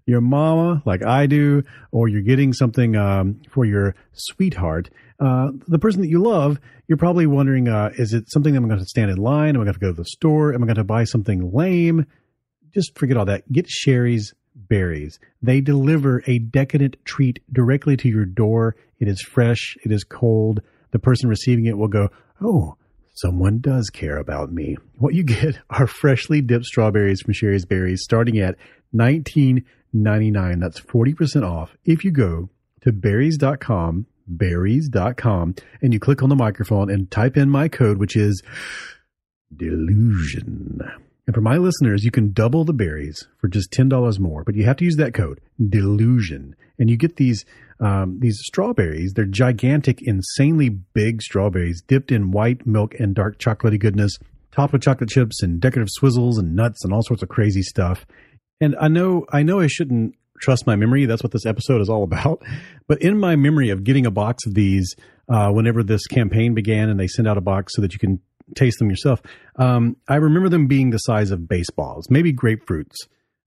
[0.06, 5.80] your mama, like I do, or you're getting something um, for your sweetheart, uh, the
[5.80, 8.86] person that you love, you're probably wondering, uh, is it something that I'm going to
[8.86, 9.56] stand in line?
[9.56, 10.54] Am I going to go to the store?
[10.54, 12.06] Am I going to buy something lame?
[12.72, 13.50] Just forget all that.
[13.50, 14.34] Get Shari's
[14.70, 15.18] berries.
[15.42, 18.76] They deliver a decadent treat directly to your door.
[18.98, 19.76] It is fresh.
[19.84, 20.62] It is cold.
[20.92, 22.08] The person receiving it will go,
[22.40, 22.76] Oh,
[23.12, 24.78] someone does care about me.
[24.96, 28.56] What you get are freshly dipped strawberries from Shari's Berries starting at
[28.94, 30.60] $19.99.
[30.60, 32.48] That's 40% off if you go
[32.80, 38.16] to berries.com, berries.com, and you click on the microphone and type in my code, which
[38.16, 38.42] is
[39.54, 40.80] delusion.
[41.30, 44.64] And for my listeners, you can double the berries for just $10 more, but you
[44.64, 46.56] have to use that code delusion.
[46.76, 47.44] And you get these,
[47.78, 49.12] um, these strawberries.
[49.12, 54.18] They're gigantic, insanely big strawberries dipped in white milk and dark chocolatey goodness,
[54.50, 58.06] topped with chocolate chips and decorative swizzles and nuts and all sorts of crazy stuff.
[58.60, 61.06] And I know, I know I shouldn't trust my memory.
[61.06, 62.42] That's what this episode is all about.
[62.88, 64.96] But in my memory of getting a box of these,
[65.28, 68.20] uh, whenever this campaign began and they send out a box so that you can
[68.54, 69.20] taste them yourself.
[69.56, 72.96] Um, I remember them being the size of baseballs, maybe grapefruits.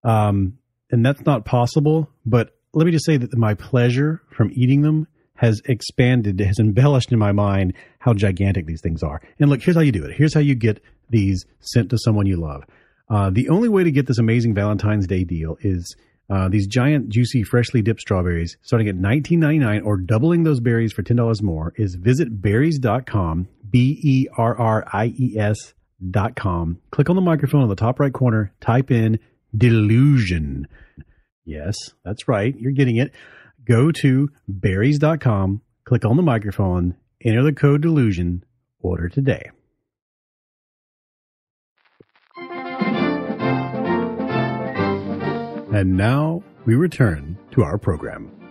[0.04, 0.58] Um,
[0.92, 2.10] and that's not possible.
[2.26, 7.12] But let me just say that my pleasure from eating them has expanded, has embellished
[7.12, 9.22] in my mind how gigantic these things are.
[9.40, 10.16] And look, here's how you do it.
[10.16, 12.64] Here's how you get these sent to someone you love.
[13.10, 15.96] Uh, the only way to get this amazing Valentine's Day deal is
[16.30, 21.04] uh, these giant, juicy, freshly dipped strawberries starting at $19.99 or doubling those berries for
[21.04, 25.74] $10 more is visit berries.com, B E R R I E S
[26.10, 26.80] dot com.
[26.92, 29.20] Click on the microphone on the top right corner, type in
[29.56, 30.68] delusion.
[31.46, 32.58] Yes, that's right.
[32.58, 33.14] You're getting it.
[33.66, 38.44] Go to berries.com, click on the microphone, enter the code delusion,
[38.80, 39.52] order today.
[45.74, 48.43] And now we return to our program.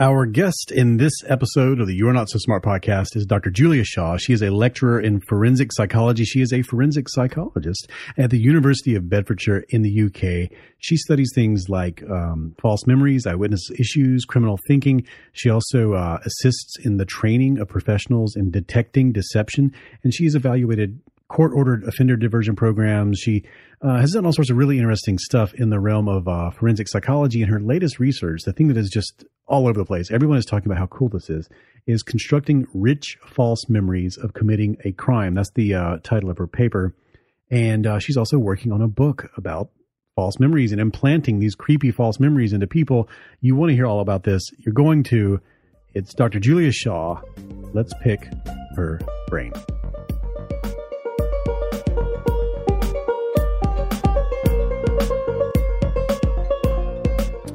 [0.00, 3.50] Our guest in this episode of the You're Not So Smart podcast is Dr.
[3.50, 4.16] Julia Shaw.
[4.16, 6.24] She is a lecturer in forensic psychology.
[6.24, 7.86] She is a forensic psychologist
[8.16, 10.56] at the University of Bedfordshire in the UK.
[10.78, 15.06] She studies things like um, false memories, eyewitness issues, criminal thinking.
[15.32, 19.70] She also uh, assists in the training of professionals in detecting deception,
[20.02, 23.18] and she has evaluated court ordered offender diversion programs.
[23.18, 23.44] She
[23.82, 26.88] uh, has done all sorts of really interesting stuff in the realm of uh, forensic
[26.88, 27.42] psychology.
[27.42, 30.10] And her latest research, the thing that is just all over the place.
[30.10, 31.48] Everyone is talking about how cool this is.
[31.86, 35.34] Is constructing rich false memories of committing a crime.
[35.34, 36.94] That's the uh, title of her paper,
[37.50, 39.70] and uh, she's also working on a book about
[40.14, 43.08] false memories and implanting these creepy false memories into people.
[43.40, 44.42] You want to hear all about this?
[44.58, 45.40] You're going to.
[45.92, 46.38] It's Dr.
[46.38, 47.20] Julia Shaw.
[47.72, 48.28] Let's pick
[48.76, 49.52] her brain.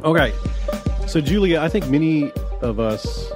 [0.03, 0.34] Okay,
[1.08, 3.32] so, Julia, I think many of us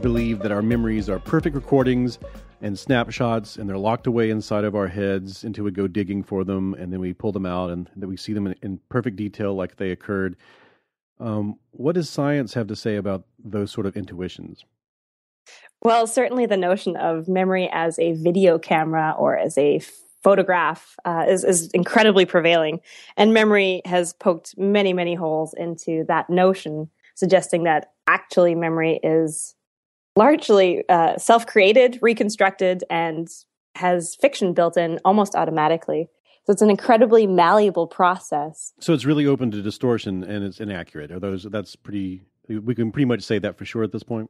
[0.00, 2.18] believe that our memories are perfect recordings
[2.60, 6.44] and snapshots, and they're locked away inside of our heads until we go digging for
[6.44, 9.16] them, and then we pull them out, and then we see them in, in perfect
[9.16, 10.36] detail like they occurred.
[11.20, 14.64] Um, what does science have to say about those sort of intuitions?
[15.82, 19.80] Well, certainly the notion of memory as a video camera or as a
[20.22, 22.80] photograph uh, is, is incredibly prevailing.
[23.16, 29.54] And memory has poked many, many holes into that notion suggesting that actually memory is
[30.16, 33.28] largely uh, self created, reconstructed, and
[33.74, 36.08] has fiction built in almost automatically.
[36.44, 38.72] So it's an incredibly malleable process.
[38.80, 41.12] So it's really open to distortion and it's inaccurate.
[41.12, 44.28] Are those that's pretty we can pretty much say that for sure at this point?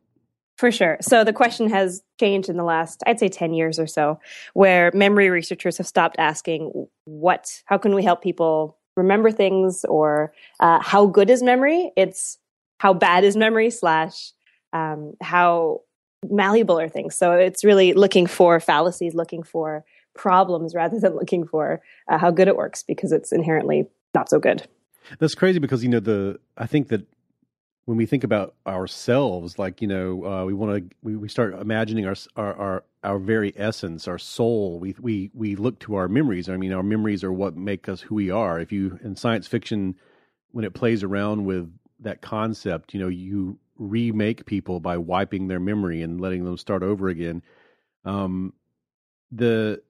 [0.58, 0.98] For sure.
[1.00, 4.20] So the question has changed in the last, I'd say 10 years or so,
[4.52, 10.32] where memory researchers have stopped asking what, how can we help people remember things or
[10.60, 11.90] uh, how good is memory?
[11.96, 12.38] It's
[12.82, 14.32] how bad is memory slash
[14.72, 15.82] um, how
[16.28, 17.14] malleable are things.
[17.14, 22.32] So it's really looking for fallacies, looking for problems rather than looking for uh, how
[22.32, 24.66] good it works because it's inherently not so good.
[25.20, 27.06] That's crazy because you know the I think that
[27.84, 31.54] when we think about ourselves, like you know, uh, we want to we, we start
[31.54, 34.80] imagining our, our our our very essence, our soul.
[34.80, 36.48] We we we look to our memories.
[36.48, 38.58] I mean, our memories are what make us who we are.
[38.58, 39.94] If you in science fiction,
[40.50, 45.60] when it plays around with that concept, you know, you remake people by wiping their
[45.60, 47.42] memory and letting them start over again.
[48.04, 48.52] Um,
[49.30, 49.82] the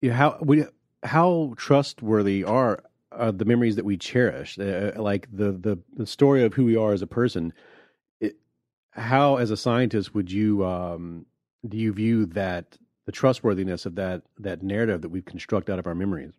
[0.00, 0.64] you know, how we
[1.02, 6.44] how trustworthy are uh, the memories that we cherish, uh, like the, the the story
[6.44, 7.52] of who we are as a person.
[8.20, 8.36] It,
[8.90, 11.26] how, as a scientist, would you um,
[11.66, 15.86] do you view that the trustworthiness of that that narrative that we've constructed out of
[15.86, 16.32] our memories?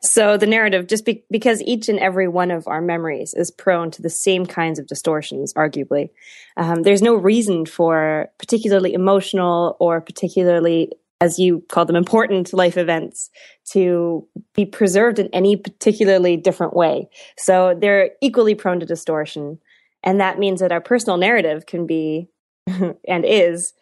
[0.00, 3.90] So the narrative, just be- because each and every one of our memories is prone
[3.92, 6.10] to the same kinds of distortions, arguably,
[6.56, 12.76] um, there's no reason for particularly emotional or particularly as you call them, important life
[12.76, 13.30] events
[13.64, 17.08] to be preserved in any particularly different way.
[17.38, 19.58] So they're equally prone to distortion.
[20.02, 22.28] And that means that our personal narrative can be
[22.66, 23.72] and is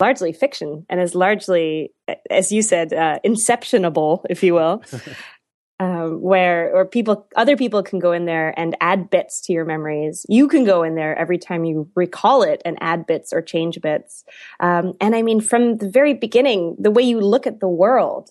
[0.00, 1.92] largely fiction and is largely,
[2.30, 4.82] as you said, uh, inceptionable, if you will.
[5.80, 9.64] um, where or people other people can go in there and add bits to your
[9.64, 10.26] memories.
[10.28, 13.80] You can go in there every time you recall it and add bits or change
[13.80, 14.24] bits.
[14.60, 18.30] Um, and i mean from the very beginning the way you look at the world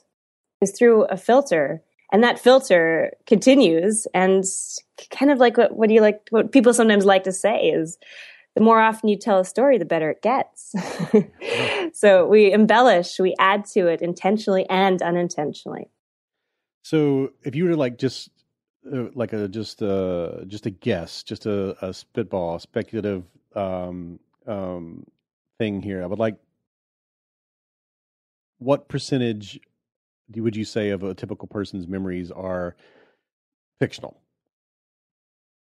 [0.62, 1.82] is through a filter
[2.12, 4.44] and that filter continues and
[5.12, 7.98] kind of like what, what do you like what people sometimes like to say is
[8.56, 10.74] the more often you tell a story the better it gets.
[11.94, 15.90] So we embellish we add to it intentionally and unintentionally
[16.88, 18.30] so if you were to like just
[18.90, 23.26] uh, like a just a uh, just a guess, just a, a spitball, a speculative
[23.58, 25.06] um, um,
[25.60, 26.38] thing here, I would like
[28.60, 29.60] what percentage
[30.34, 32.78] would you say of a typical person's memories are
[33.82, 34.22] fictional?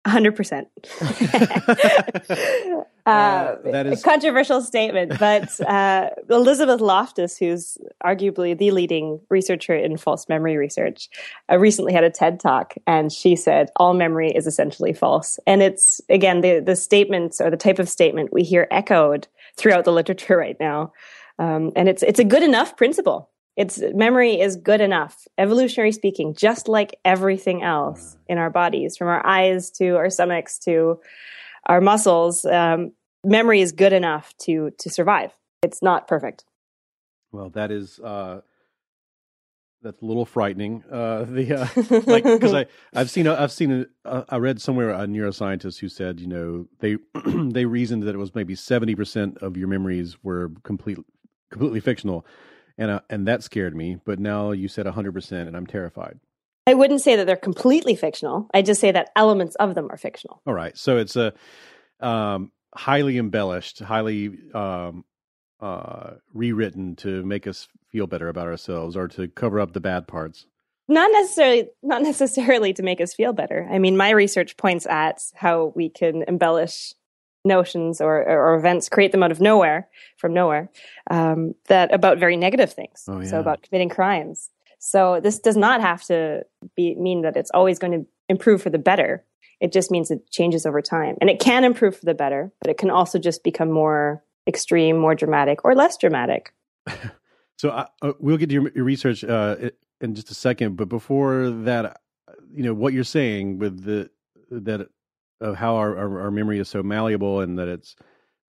[0.06, 0.68] Hundred percent.
[3.06, 9.76] Uh, that is a controversial statement, but uh, Elizabeth Loftus, who's arguably the leading researcher
[9.76, 11.10] in false memory research,
[11.52, 15.38] uh, recently had a TED talk, and she said all memory is essentially false.
[15.46, 19.84] And it's again the the statements or the type of statement we hear echoed throughout
[19.84, 20.94] the literature right now,
[21.40, 23.30] um, and it's it's a good enough principle.
[23.56, 29.10] It's memory is good enough, evolutionary speaking, just like everything else in our bodies, from
[29.10, 31.00] our eyes to our stomachs to
[31.66, 32.92] our muscles, um,
[33.24, 35.32] memory is good enough to to survive.
[35.62, 36.46] It's not perfect.
[37.32, 38.42] Well, that is uh,
[39.82, 40.84] that's a little frightening.
[40.90, 45.06] Uh, the uh, like because I I've seen I've seen a, I read somewhere a
[45.06, 49.58] neuroscientist who said you know they they reasoned that it was maybe seventy percent of
[49.58, 50.98] your memories were complete
[51.52, 52.26] completely fictional,
[52.78, 54.00] and uh, and that scared me.
[54.06, 56.20] But now you said hundred percent, and I'm terrified.
[56.66, 58.48] I wouldn't say that they're completely fictional.
[58.54, 60.42] I just say that elements of them are fictional.
[60.48, 60.78] All right.
[60.78, 61.34] So it's a
[62.00, 65.04] um, highly embellished, highly um,
[65.60, 70.08] uh, rewritten to make us feel better about ourselves or to cover up the bad
[70.08, 70.46] parts.
[70.88, 73.68] Not necessarily, not necessarily to make us feel better.
[73.72, 76.94] I mean, my research points at how we can embellish
[77.46, 80.70] notions or, or events, create them out of nowhere, from nowhere,
[81.12, 83.04] um, that about very negative things.
[83.08, 83.28] Oh, yeah.
[83.28, 84.50] So about committing crimes.
[84.86, 86.44] So this does not have to
[86.76, 89.24] be mean that it's always going to improve for the better.
[89.62, 91.16] It just means it changes over time.
[91.22, 94.98] And it can improve for the better, but it can also just become more extreme,
[94.98, 96.54] more dramatic, or less dramatic.
[97.58, 99.56] so uh, uh, we'll get to your, your research uh,
[100.02, 100.76] in just a second.
[100.76, 102.02] But before that,
[102.52, 104.10] you know, what you're saying with the
[104.52, 104.90] that
[105.40, 107.96] of how our, our, our memory is so malleable and that it's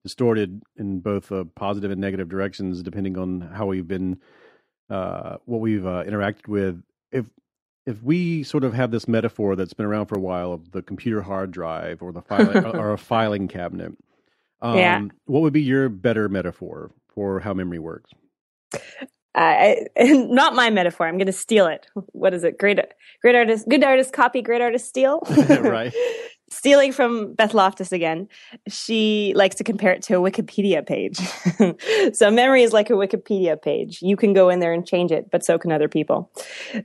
[0.03, 4.19] distorted in both uh, positive and negative directions depending on how we've been
[4.89, 6.81] uh, what we've uh, interacted with.
[7.11, 7.25] If
[7.85, 10.81] if we sort of have this metaphor that's been around for a while of the
[10.81, 13.93] computer hard drive or the file or a filing cabinet,
[14.61, 15.01] um, yeah.
[15.25, 18.11] what would be your better metaphor for how memory works?
[19.35, 21.07] Uh, not my metaphor.
[21.07, 21.87] I'm going to steal it.
[22.13, 22.57] What is it?
[22.57, 22.79] Great,
[23.21, 25.21] great artist, good artist copy, great artist steal.
[25.49, 25.93] right
[26.49, 28.27] stealing from Beth Loftus again,
[28.67, 31.19] she likes to compare it to a Wikipedia page.
[32.15, 34.01] so memory is like a Wikipedia page.
[34.01, 36.31] You can go in there and change it, but so can other people.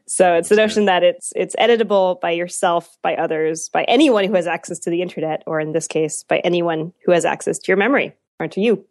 [0.06, 4.34] So it's the notion that it's it's editable by yourself, by others, by anyone who
[4.34, 7.68] has access to the internet, or in this case, by anyone who has access to
[7.68, 8.84] your memory or to you.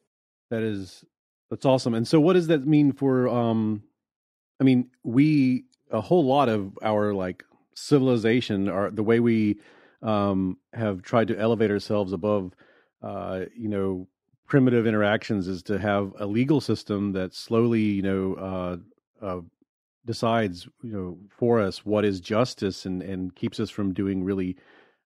[0.50, 1.04] That is
[1.50, 1.94] that's awesome.
[1.94, 3.84] And so what does that mean for um
[4.60, 7.44] I mean, we a whole lot of our like
[7.76, 9.60] civilization are the way we
[10.02, 12.54] um, have tried to elevate ourselves above,
[13.02, 14.08] uh, you know,
[14.48, 19.42] primitive interactions is to have a legal system that slowly, you know, uh, uh,
[20.06, 24.58] decides, you know, for us what is justice and and keeps us from doing really,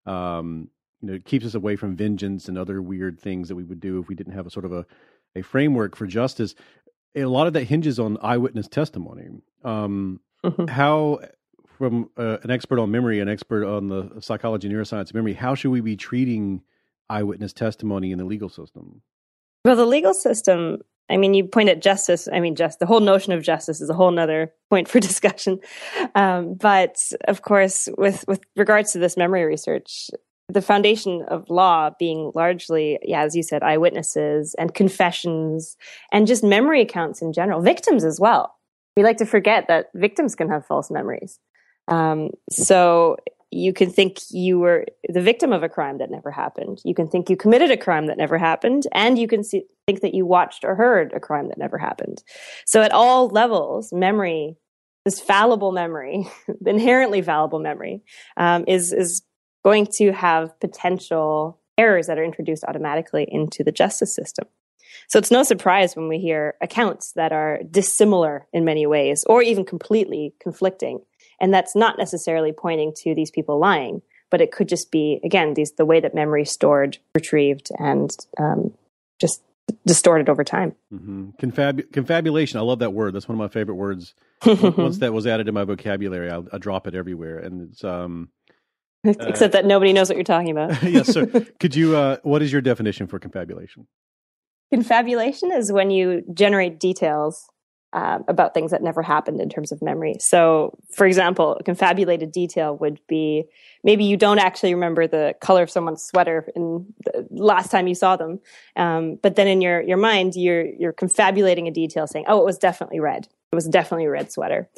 [0.06, 0.70] um,
[1.02, 4.00] you know, keeps us away from vengeance and other weird things that we would do
[4.00, 4.86] if we didn't have a sort of a
[5.36, 6.56] a framework for justice.
[7.16, 9.30] A lot of that hinges on eyewitness testimony.
[9.64, 10.66] Um, Mm-hmm.
[10.68, 11.20] how,
[11.78, 15.34] from uh, an expert on memory, an expert on the psychology and neuroscience of memory,
[15.34, 16.62] how should we be treating
[17.10, 19.02] eyewitness testimony in the legal system?
[19.64, 20.80] Well, the legal system,
[21.10, 22.28] I mean, you point at justice.
[22.28, 25.60] I mean, just the whole notion of justice is a whole nother point for discussion.
[26.14, 26.98] Um, but
[27.30, 30.10] of course, with, with regards to this memory research,
[30.50, 35.78] the foundation of law being largely, yeah, as you said, eyewitnesses and confessions
[36.12, 38.56] and just memory accounts in general, victims as well.
[38.96, 41.40] We like to forget that victims can have false memories.
[41.88, 43.18] Um, so
[43.52, 46.82] you can think you were the victim of a crime that never happened.
[46.84, 50.02] You can think you committed a crime that never happened, and you can see, think
[50.02, 52.24] that you watched or heard a crime that never happened.
[52.66, 54.58] So at all levels, memory,
[55.06, 56.28] this fallible memory,
[56.66, 58.02] inherently fallible memory,
[58.38, 59.22] um, is is
[59.64, 64.46] going to have potential errors that are introduced automatically into the justice system.
[65.08, 69.42] So it's no surprise when we hear accounts that are dissimilar in many ways or
[69.42, 71.02] even completely conflicting.
[71.42, 75.56] And that's not necessarily pointing to these people lying, but it could just be, again,
[75.56, 78.74] these, the way that memory is stored, retrieved, and um,
[79.20, 79.42] just
[79.86, 80.76] distorted over time.
[80.94, 81.32] Mm-hmm.
[81.40, 82.60] Confab- confabulation.
[82.60, 83.14] I love that word.
[83.14, 84.14] That's one of my favorite words.
[84.46, 87.40] Once that was added to my vocabulary, I, I drop it everywhere.
[87.40, 88.30] And it's, um,
[89.04, 90.82] Except that nobody knows what you're talking about.
[90.84, 91.26] yes, sir.
[91.60, 93.88] Could you, uh, what is your definition for confabulation?
[94.72, 97.46] Confabulation is when you generate details
[97.94, 100.16] um, about things that never happened in terms of memory.
[100.20, 103.44] So, for example, a confabulated detail would be
[103.84, 107.94] maybe you don't actually remember the color of someone's sweater in the last time you
[107.94, 108.40] saw them,
[108.78, 112.46] um, but then in your your mind you're you're confabulating a detail, saying, "Oh, it
[112.46, 113.28] was definitely red.
[113.52, 114.70] It was definitely a red sweater."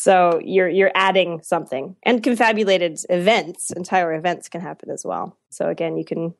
[0.00, 5.36] So you're you're adding something, and confabulated events, entire events, can happen as well.
[5.50, 6.34] So again, you can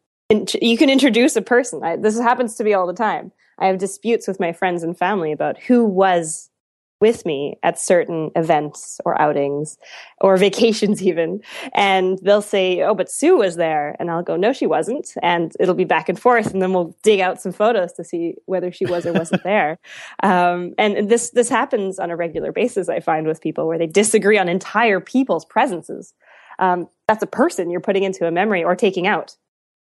[0.62, 1.82] you can introduce a person.
[1.82, 3.32] I, this happens to me all the time.
[3.58, 6.47] I have disputes with my friends and family about who was
[7.00, 9.78] with me at certain events or outings
[10.20, 11.40] or vacations even.
[11.74, 13.96] And they'll say oh but sue was there.
[13.98, 15.12] And i'll go no she wasn't.
[15.22, 18.34] And it'll be back and forth and then we'll dig out some photos to see
[18.46, 19.78] whether she was or wasn't there.
[20.22, 23.86] Um, and this this happens on a regular basis i find with people where they
[23.86, 26.14] disagree on entire people's presences.
[26.58, 29.36] Um, that's a person you're putting into a memory or taking out.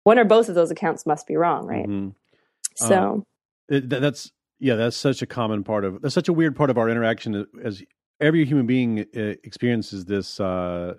[0.05, 1.87] One or both of those accounts must be wrong right?
[1.87, 2.11] Mm-hmm.
[2.75, 3.27] so um,
[3.69, 6.79] it, that's yeah, that's such a common part of that's such a weird part of
[6.79, 7.83] our interaction as
[8.21, 10.95] every human being uh, experiences this uh,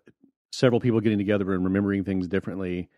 [0.52, 2.90] several people getting together and remembering things differently.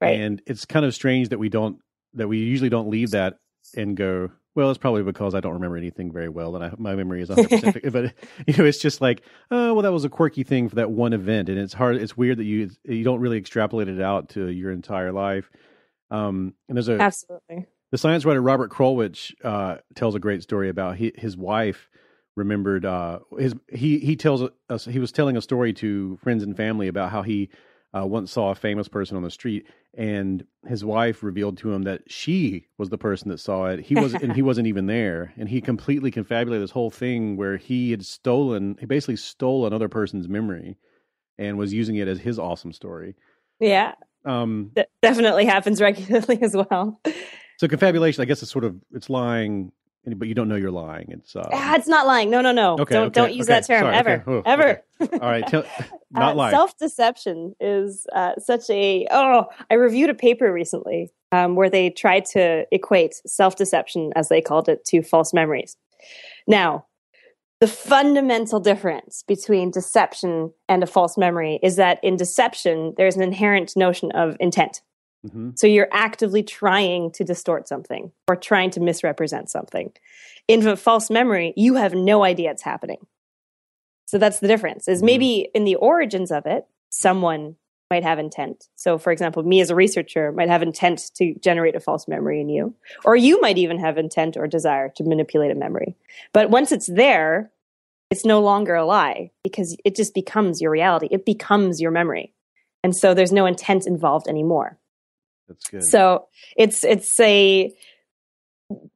[0.00, 0.20] Right.
[0.20, 1.78] And it's kind of strange that we don't
[2.14, 3.38] that we usually don't leave that
[3.76, 6.94] and go, well, it's probably because I don't remember anything very well and I, my
[6.94, 7.92] memory is 100%.
[7.92, 8.14] but
[8.46, 11.12] you know, it's just like, oh, well, that was a quirky thing for that one
[11.12, 11.96] event, and it's hard.
[11.96, 15.50] It's weird that you you don't really extrapolate it out to your entire life.
[16.10, 20.68] Um, and there's a absolutely the science writer Robert Krulwich uh, tells a great story
[20.68, 21.88] about he, his wife
[22.36, 26.56] remembered uh, his he he tells us he was telling a story to friends and
[26.56, 27.48] family about how he
[27.96, 29.66] uh, once saw a famous person on the street
[29.96, 33.80] and his wife revealed to him that she was the person that saw it.
[33.80, 35.32] He was and he wasn't even there.
[35.38, 39.88] And he completely confabulated this whole thing where he had stolen he basically stole another
[39.88, 40.76] person's memory
[41.38, 43.14] and was using it as his awesome story.
[43.60, 43.94] Yeah.
[44.26, 47.00] Um that definitely happens regularly as well
[47.56, 49.72] so confabulation, I guess, it's sort of it's lying,
[50.04, 51.06] but you don't know you're lying.
[51.10, 52.30] It's uh, ah, it's not lying.
[52.30, 52.74] No, no, no.
[52.74, 54.82] Okay, don't okay, don't use okay, that term sorry, ever, oh, ever.
[55.00, 55.64] All right, tell,
[56.10, 56.52] not uh, lying.
[56.52, 59.46] Self deception is uh, such a oh.
[59.70, 64.40] I reviewed a paper recently um, where they tried to equate self deception, as they
[64.40, 65.76] called it, to false memories.
[66.46, 66.86] Now,
[67.60, 73.22] the fundamental difference between deception and a false memory is that in deception, there's an
[73.22, 74.82] inherent notion of intent.
[75.26, 75.50] Mm-hmm.
[75.56, 79.92] So you're actively trying to distort something or trying to misrepresent something.
[80.48, 82.98] In a false memory, you have no idea it's happening.
[84.06, 84.88] So that's the difference.
[84.88, 85.06] Is Mm-hmm.
[85.06, 87.56] maybe in the origins of it, someone
[87.90, 88.68] might have intent.
[88.74, 92.40] So for example, me as a researcher might have intent to generate a false memory
[92.40, 92.74] in you,
[93.04, 95.94] or you might even have intent or desire to manipulate a memory.
[96.32, 97.52] But once it's there,
[98.10, 101.08] it's no longer a lie because it just becomes your reality.
[101.10, 102.32] It becomes your memory.
[102.82, 104.78] And so there's no intent involved anymore.
[105.48, 105.84] That's good.
[105.84, 107.72] So it's it's a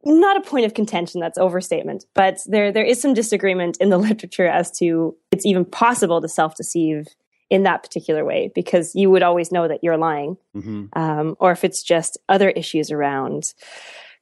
[0.05, 3.99] not a point of contention that's overstatement but there there is some disagreement in the
[4.09, 7.07] literature as to it's even possible to self-deceive
[7.51, 10.87] in that particular way because you would always know that you're lying mm-hmm.
[10.95, 13.55] um, or if it's just other issues around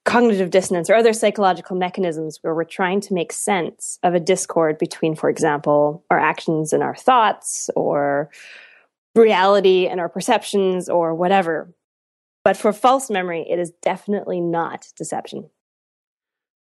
[0.09, 4.79] cognitive dissonance or other psychological mechanisms where we're trying to make sense of a discord
[4.79, 8.31] between, for example, our actions and our thoughts or
[9.15, 11.75] reality and our perceptions or whatever.
[12.49, 15.51] But for false memory, it is definitely not deception.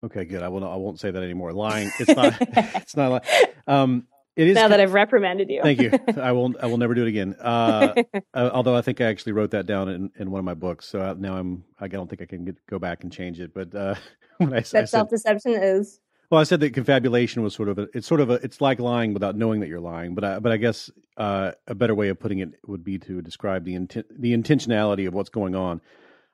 [0.04, 0.44] Okay, good.
[0.44, 0.68] I will.
[0.68, 1.54] I won't say that anymore.
[1.54, 1.90] Lying.
[1.98, 2.36] It's not.
[2.42, 3.10] it's not.
[3.10, 3.24] Lying.
[3.68, 5.62] Um, it is now that I've reprimanded you.
[5.64, 5.98] thank you.
[6.22, 6.54] I will.
[6.62, 7.38] I will never do it again.
[7.40, 10.56] Uh, uh, although I think I actually wrote that down in, in one of my
[10.56, 10.90] books.
[10.90, 11.64] So I, now I'm.
[11.80, 13.54] I don't think I can get, go back and change it.
[13.54, 13.96] But uh,
[14.40, 16.02] when I, I that self deception is.
[16.30, 18.80] Well, I said that confabulation was sort of a, it's sort of a, it's like
[18.80, 20.14] lying without knowing that you're lying.
[20.14, 23.22] But I, but I guess uh, a better way of putting it would be to
[23.22, 25.82] describe the inten- the intentionality of what's going on.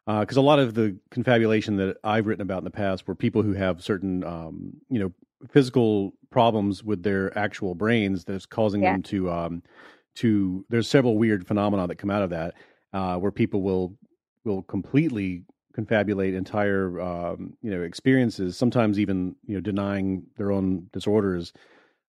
[0.05, 3.15] Because uh, a lot of the confabulation that I've written about in the past were
[3.15, 5.13] people who have certain, um, you know,
[5.49, 8.93] physical problems with their actual brains that's causing yeah.
[8.93, 9.63] them to, um,
[10.15, 10.65] to.
[10.69, 12.55] There's several weird phenomena that come out of that,
[12.93, 13.95] uh, where people will
[14.43, 15.43] will completely
[15.73, 21.51] confabulate entire um, you know experiences sometimes even you know denying their own disorders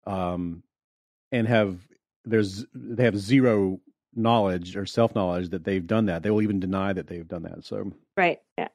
[0.06, 0.64] um,
[1.32, 1.78] and have
[2.26, 3.80] there's they have zero
[4.16, 6.24] knowledge or self knowledge that they've done that.
[6.24, 7.92] They will even deny that they've done that so.
[8.16, 8.70] Right yeah.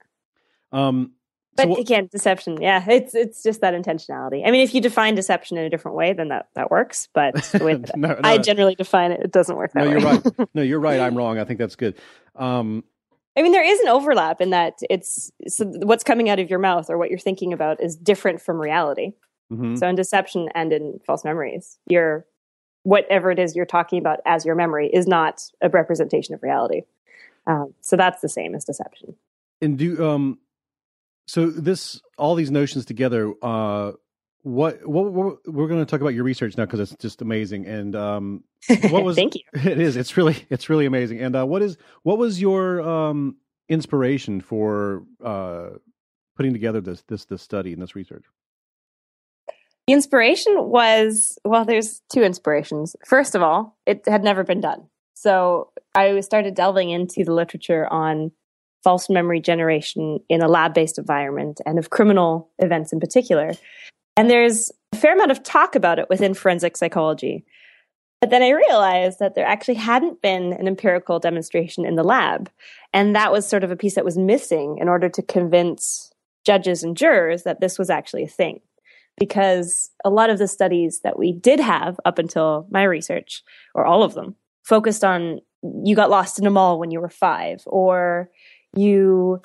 [0.72, 1.12] Um
[1.56, 4.46] but so again deception yeah it's it's just that intentionality.
[4.46, 7.34] I mean if you define deception in a different way then that that works but
[7.52, 9.92] that no, no, i generally define it it doesn't work that no way.
[9.92, 10.48] you're right.
[10.54, 11.00] No you're right.
[11.00, 11.38] I'm wrong.
[11.38, 11.96] I think that's good.
[12.36, 12.84] Um
[13.38, 16.58] I mean, there is an overlap in that it's so what's coming out of your
[16.58, 19.12] mouth or what you're thinking about is different from reality.
[19.52, 19.76] Mm-hmm.
[19.76, 22.26] So in deception and in false memories, your
[22.82, 26.82] whatever it is you're talking about as your memory is not a representation of reality.
[27.46, 29.14] Um, so that's the same as deception.
[29.60, 30.38] And do um,
[31.28, 33.32] so this all these notions together.
[33.40, 33.92] Uh,
[34.42, 37.66] what what, what we're going to talk about your research now because it's just amazing.
[37.66, 38.44] And um,
[38.90, 39.42] what was thank you.
[39.52, 39.96] It is.
[39.96, 41.20] It's really it's really amazing.
[41.20, 43.36] And uh, what is what was your um,
[43.68, 45.70] inspiration for uh,
[46.36, 48.24] putting together this this this study and this research?
[49.86, 52.94] The inspiration was well, there's two inspirations.
[53.06, 54.86] First of all, it had never been done.
[55.14, 58.30] So I started delving into the literature on
[58.84, 63.52] false memory generation in a lab based environment and of criminal events in particular.
[64.18, 67.44] And there's a fair amount of talk about it within forensic psychology.
[68.20, 72.50] But then I realized that there actually hadn't been an empirical demonstration in the lab.
[72.92, 76.10] And that was sort of a piece that was missing in order to convince
[76.44, 78.58] judges and jurors that this was actually a thing.
[79.20, 83.86] Because a lot of the studies that we did have up until my research, or
[83.86, 85.40] all of them, focused on
[85.84, 88.30] you got lost in a mall when you were five, or
[88.76, 89.40] you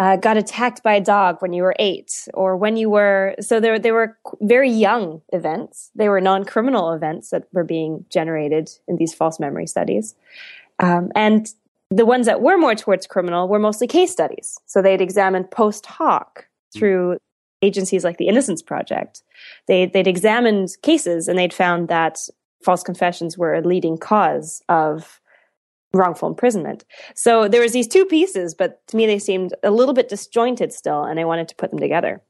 [0.00, 3.36] uh, got attacked by a dog when you were eight, or when you were.
[3.40, 5.90] So there, they were very young events.
[5.94, 10.16] They were non-criminal events that were being generated in these false memory studies,
[10.78, 11.46] um, and
[11.90, 14.58] the ones that were more towards criminal were mostly case studies.
[14.66, 17.18] So they'd examined post hoc through
[17.62, 19.22] agencies like the Innocence Project.
[19.66, 22.18] They, they'd examined cases and they'd found that
[22.64, 25.20] false confessions were a leading cause of
[25.92, 26.84] wrongful imprisonment.
[27.14, 30.72] So there was these two pieces, but to me they seemed a little bit disjointed
[30.72, 32.22] still, and I wanted to put them together.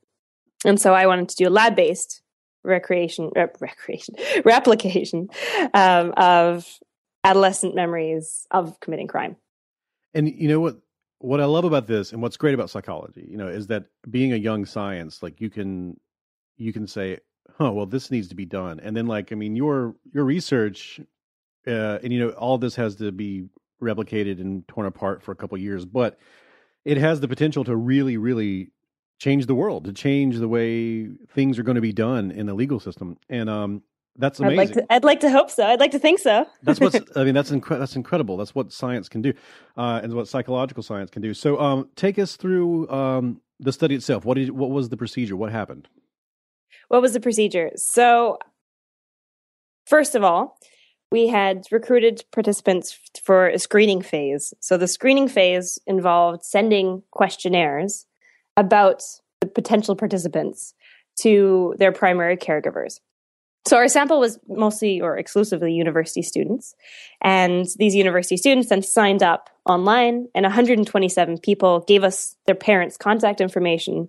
[0.64, 2.22] And so I wanted to do a lab-based
[2.64, 5.28] recreation, uh, recreation, replication
[5.74, 6.78] um, of
[7.24, 9.36] adolescent memories of committing crime.
[10.14, 10.78] And you know what?
[11.22, 14.32] What I love about this, and what's great about psychology, you know, is that being
[14.32, 16.00] a young science, like you can,
[16.56, 17.18] you can say,
[17.60, 20.98] "Oh, well, this needs to be done," and then, like, I mean, your your research
[21.66, 23.48] uh, and you know all this has to be
[23.82, 26.18] replicated and torn apart for a couple years, but
[26.84, 28.70] it has the potential to really, really
[29.18, 32.54] change the world, to change the way things are going to be done in the
[32.54, 33.82] legal system, and um,
[34.16, 34.58] that's amazing.
[34.58, 35.66] I'd like, to, I'd like to hope so.
[35.66, 36.46] I'd like to think so.
[36.62, 36.98] that's what's.
[37.16, 38.36] I mean, that's incre- that's incredible.
[38.36, 39.32] That's what science can do,
[39.76, 41.34] uh, and what psychological science can do.
[41.34, 44.24] So, um, take us through um, the study itself.
[44.24, 44.50] What did?
[44.50, 45.36] What was the procedure?
[45.36, 45.88] What happened?
[46.88, 47.70] What was the procedure?
[47.76, 48.38] So,
[49.86, 50.58] first of all,
[51.10, 54.54] we had recruited participants for a screening phase.
[54.60, 58.06] So the screening phase involved sending questionnaires
[58.56, 59.02] about
[59.40, 60.74] the potential participants
[61.20, 63.00] to their primary caregivers.
[63.66, 66.74] So our sample was mostly or exclusively university students.
[67.20, 72.96] And these university students then signed up online and 127 people gave us their parents'
[72.96, 74.08] contact information.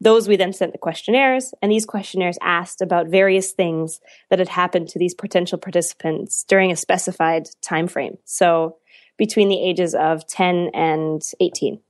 [0.00, 4.48] Those we then sent the questionnaires and these questionnaires asked about various things that had
[4.48, 8.18] happened to these potential participants during a specified time frame.
[8.24, 8.78] So
[9.16, 11.80] between the ages of 10 and 18.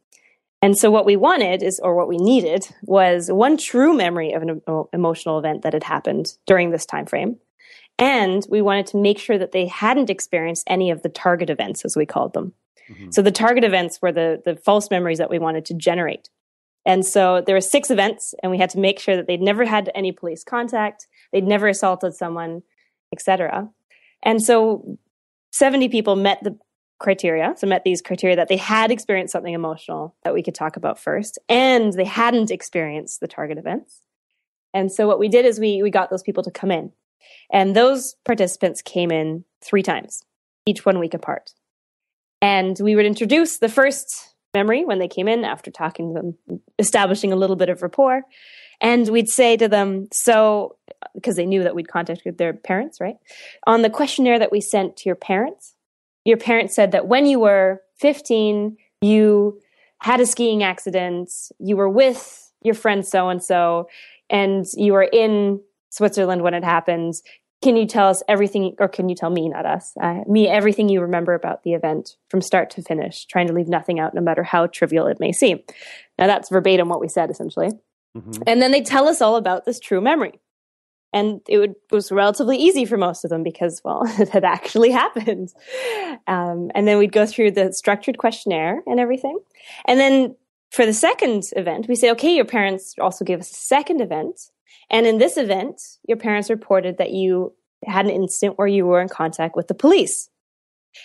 [0.61, 4.43] And so what we wanted is, or what we needed was one true memory of
[4.43, 4.61] an
[4.93, 7.37] emotional event that had happened during this time frame.
[7.99, 11.85] And we wanted to make sure that they hadn't experienced any of the target events,
[11.85, 12.53] as we called them.
[12.89, 13.11] Mm-hmm.
[13.11, 16.29] So the target events were the, the false memories that we wanted to generate.
[16.87, 19.65] And so there were six events, and we had to make sure that they'd never
[19.65, 22.63] had any police contact, they'd never assaulted someone,
[23.13, 23.69] etc.
[24.23, 24.99] And so
[25.53, 26.57] 70 people met the
[26.99, 30.77] criteria, so met these criteria that they had experienced something emotional that we could talk
[30.77, 34.03] about first, and they hadn't experienced the target events.
[34.75, 36.93] And so what we did is we we got those people to come in.
[37.53, 40.23] And those participants came in three times,
[40.67, 41.53] each one week apart.
[42.41, 46.61] And we would introduce the first memory when they came in after talking to them,
[46.79, 48.23] establishing a little bit of rapport.
[48.81, 50.77] And we'd say to them, so,
[51.15, 53.17] because they knew that we'd contacted their parents, right?
[53.67, 55.75] On the questionnaire that we sent to your parents,
[56.29, 59.59] your parents said that when you were 15, you
[60.01, 63.89] had a skiing accident, you were with your friend so and so,
[64.29, 65.59] and you were in
[65.89, 67.14] Switzerland when it happened.
[67.62, 70.91] Can you tell us everything, or can you tell me, not us, uh, me, everything
[70.91, 74.20] you remember about the event from start to finish, trying to leave nothing out, no
[74.20, 75.61] matter how trivial it may seem?
[76.18, 77.70] Now, that's verbatim what we said, essentially.
[78.14, 78.43] Mm-hmm.
[78.47, 80.39] And then they tell us all about this true memory.
[81.19, 84.91] And it, would, was relatively easy for most of them because, well, it had actually
[84.91, 85.53] happened.
[86.27, 89.39] Um, and then we'd go through the structured questionnaire and everything.
[89.87, 90.37] And then
[90.71, 94.41] for the second event, we say, okay, your parents also give us a second event.
[94.91, 97.55] And in this event, your parents reported that you
[97.85, 100.29] had an incident where you were in contact with the police.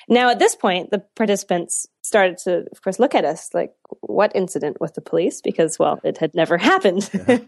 [0.08, 4.36] Now, at this point, the participants started to, of course, look at us like, what
[4.36, 5.42] incident with the police?
[5.42, 7.40] Because, well, it had never happened, yeah.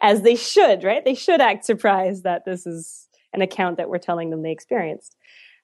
[0.00, 1.04] as they should, right?
[1.04, 5.16] They should act surprised that this is an account that we're telling them they experienced.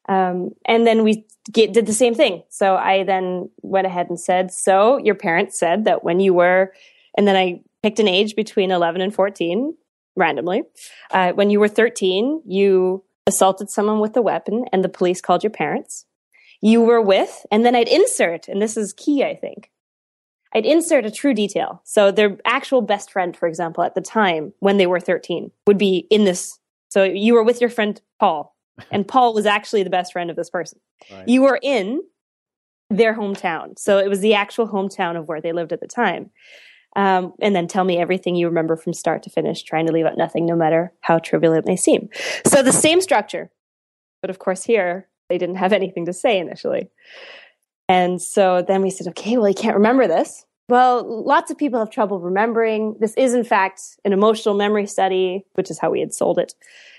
[0.09, 2.43] Um, and then we get, did the same thing.
[2.49, 6.73] So I then went ahead and said, So your parents said that when you were,
[7.17, 9.75] and then I picked an age between 11 and 14
[10.17, 10.63] randomly.
[11.11, 15.45] Uh, when you were 13, you assaulted someone with a weapon and the police called
[15.45, 16.07] your parents
[16.61, 19.71] you were with, and then I'd insert, and this is key, I think.
[20.53, 21.81] I'd insert a true detail.
[21.85, 25.79] So their actual best friend, for example, at the time when they were 13 would
[25.79, 26.59] be in this.
[26.89, 28.57] So you were with your friend Paul,
[28.91, 30.81] and Paul was actually the best friend of this person.
[31.11, 31.29] Right.
[31.29, 32.03] You were in
[32.91, 33.79] their hometown.
[33.79, 36.31] So it was the actual hometown of where they lived at the time.
[36.97, 40.07] Um, and then tell me everything you remember from start to finish, trying to leave
[40.07, 42.09] out nothing, no matter how trivial it may seem.
[42.45, 43.53] So the same structure.
[44.21, 46.91] But of course, here they didn't have anything to say initially.
[47.89, 50.45] And so then we said, okay, well, you can't remember this.
[50.69, 52.97] Well, lots of people have trouble remembering.
[53.01, 56.55] This is, in fact, an emotional memory study, which is how we had sold it.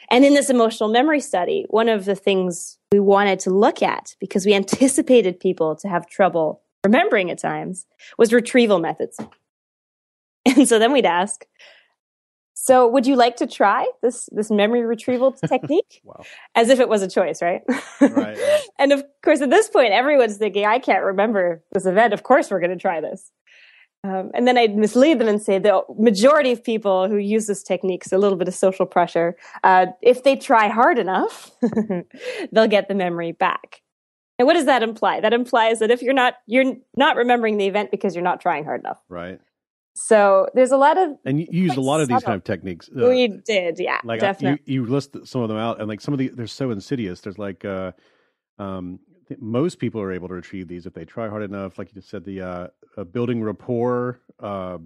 [0.10, 4.16] And in this emotional memory study, one of the things we wanted to look at,
[4.20, 7.86] because we anticipated people to have trouble remembering at times,
[8.18, 9.20] was retrieval methods.
[10.44, 11.46] And so then we'd ask,
[12.64, 16.00] so, would you like to try this this memory retrieval technique?
[16.04, 16.22] wow.
[16.54, 17.64] As if it was a choice, right?
[18.00, 18.38] right.
[18.80, 22.14] and of course, at this point, everyone's thinking, "I can't remember this event.
[22.14, 23.32] Of course, we're going to try this."
[24.04, 27.64] Um, and then I'd mislead them and say the majority of people who use this
[27.64, 29.36] technique is a little bit of social pressure.
[29.64, 31.52] Uh, if they try hard enough,
[32.52, 33.82] they'll get the memory back.
[34.38, 35.20] And what does that imply?
[35.20, 38.66] That implies that if you're not you're not remembering the event because you're not trying
[38.66, 39.00] hard enough.
[39.10, 39.40] Right.
[39.94, 42.90] So there's a lot of and you used a lot of these kind of techniques.
[42.90, 44.64] Uh, we did, yeah, like definitely.
[44.66, 47.22] you, you list some of them out, and like some of the they're so insidious.
[47.22, 47.92] There's like uh,
[48.58, 49.00] um,
[49.40, 51.78] most people are able to achieve these if they try hard enough.
[51.78, 52.68] Like you just said, the uh,
[52.98, 54.78] uh building rapport, uh,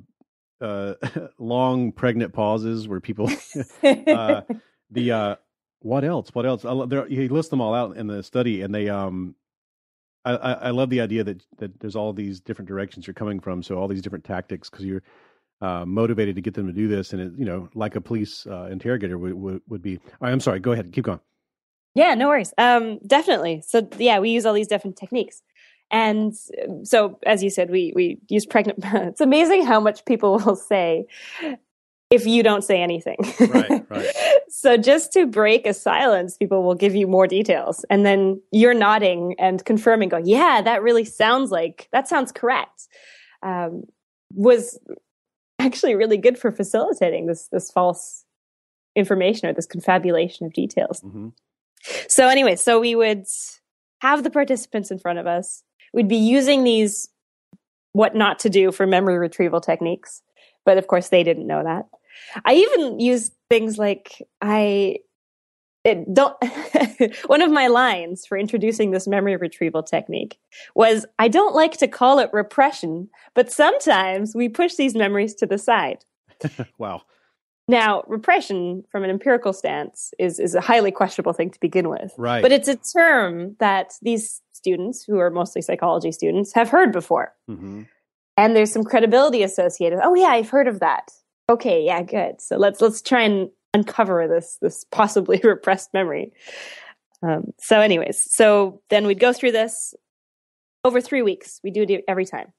[0.62, 0.94] uh,
[1.40, 3.30] long pregnant pauses where people,
[3.84, 4.42] uh,
[4.92, 5.36] the uh,
[5.80, 6.30] what else?
[6.34, 6.66] What else?
[6.66, 6.74] I,
[7.08, 9.36] he lists them all out in the study, and they um
[10.32, 13.62] I, I love the idea that that there's all these different directions you're coming from,
[13.64, 15.04] so all these different tactics because you're
[15.62, 18.46] uh, motivated to get them to do this, and it, you know, like a police
[18.48, 20.00] uh, interrogator would, would, would be.
[20.20, 20.60] Right, I'm sorry.
[20.60, 20.92] Go ahead.
[20.92, 21.20] Keep going.
[21.94, 22.54] Yeah, no worries.
[22.58, 23.64] Um, definitely.
[23.66, 25.42] So yeah, we use all these different techniques,
[25.92, 26.34] and
[26.84, 28.80] so as you said, we we use pregnant.
[28.84, 31.06] it's amazing how much people will say
[32.10, 33.18] if you don't say anything.
[33.40, 34.08] Right, right.
[34.58, 37.84] so just to break a silence, people will give you more details.
[37.90, 42.88] And then you're nodding and confirming, going, yeah, that really sounds like, that sounds correct.
[43.44, 43.84] Um,
[44.34, 44.80] was
[45.60, 48.24] actually really good for facilitating this, this false
[48.96, 51.02] information or this confabulation of details.
[51.02, 51.28] Mm-hmm.
[52.08, 53.26] So anyway, so we would
[54.00, 55.64] have the participants in front of us.
[55.94, 57.10] We'd be using these
[57.92, 60.22] what not to do for memory retrieval techniques.
[60.64, 61.88] But of course, they didn't know that.
[62.46, 64.98] I even use things like I
[65.84, 66.36] it don't
[67.28, 70.38] one of my lines for introducing this memory retrieval technique
[70.74, 75.46] was I don't like to call it repression, but sometimes we push these memories to
[75.46, 76.04] the side.
[76.78, 77.04] wow.
[77.68, 82.14] Now, repression from an empirical stance is is a highly questionable thing to begin with.
[82.18, 82.42] Right.
[82.42, 87.34] But it's a term that these students, who are mostly psychology students, have heard before.
[87.50, 87.84] Mm-hmm.
[88.38, 90.00] and there's some credibility associated.
[90.04, 91.12] Oh yeah, I've heard of that.
[91.50, 92.42] Okay, yeah, good.
[92.42, 96.34] So let's let's try and uncover this this possibly repressed memory.
[97.22, 99.94] Um, so, anyways, so then we'd go through this
[100.84, 101.60] over three weeks.
[101.64, 102.54] We do it every time.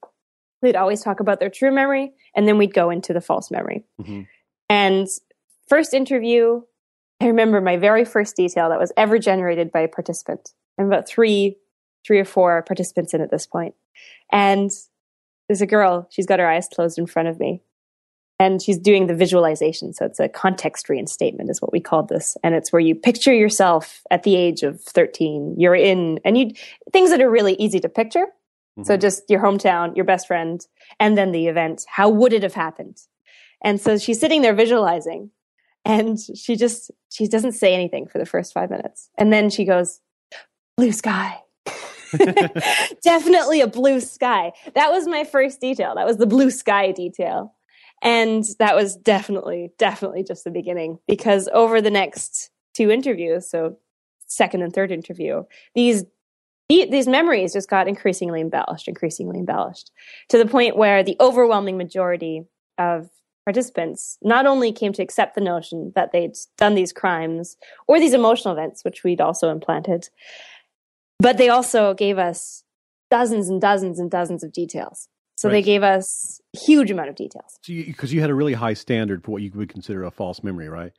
[0.61, 3.85] They'd always talk about their true memory, and then we'd go into the false memory.
[4.01, 4.21] Mm-hmm.
[4.69, 5.07] And
[5.67, 6.61] first interview,
[7.21, 10.49] I remember my very first detail that was ever generated by a participant.
[10.77, 11.57] I'm about three,
[12.05, 13.75] three or four participants in at this point.
[14.31, 14.71] And
[15.47, 17.61] there's a girl, she's got her eyes closed in front of me.
[18.39, 19.93] And she's doing the visualization.
[19.93, 22.37] So it's a context reinstatement, is what we called this.
[22.43, 25.55] And it's where you picture yourself at the age of 13.
[25.57, 26.51] You're in, and you,
[26.93, 28.27] things that are really easy to picture.
[28.77, 28.83] Mm-hmm.
[28.83, 30.65] So just your hometown, your best friend,
[30.99, 31.85] and then the event.
[31.87, 33.01] How would it have happened?
[33.63, 35.31] And so she's sitting there visualizing
[35.83, 39.09] and she just, she doesn't say anything for the first five minutes.
[39.17, 39.99] And then she goes,
[40.75, 41.39] blue sky.
[43.03, 44.53] Definitely a blue sky.
[44.75, 45.95] That was my first detail.
[45.95, 47.55] That was the blue sky detail.
[48.01, 53.77] And that was definitely, definitely just the beginning because over the next two interviews, so
[54.27, 55.43] second and third interview,
[55.73, 56.05] these
[56.69, 59.89] these memories just got increasingly embellished, increasingly embellished
[60.27, 62.43] to the point where the overwhelming majority
[62.77, 63.09] of
[63.45, 67.55] participants not only came to accept the notion that they'd done these crimes
[67.87, 70.09] or these emotional events, which we'd also implanted,
[71.19, 72.63] but they also gave us
[73.09, 75.07] dozens and dozens and dozens of details.
[75.37, 75.53] So right.
[75.53, 77.59] they gave us huge amount of details.
[77.65, 80.09] Because so you, you had a really high standard for what you would consider a
[80.09, 80.91] false memory, right?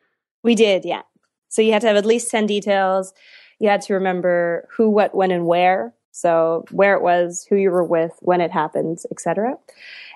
[0.45, 1.03] We did, yeah.
[1.49, 3.13] So you had to have at least 10 details.
[3.59, 5.93] You had to remember who, what, when, and where.
[6.13, 9.57] So where it was, who you were with, when it happened, etc.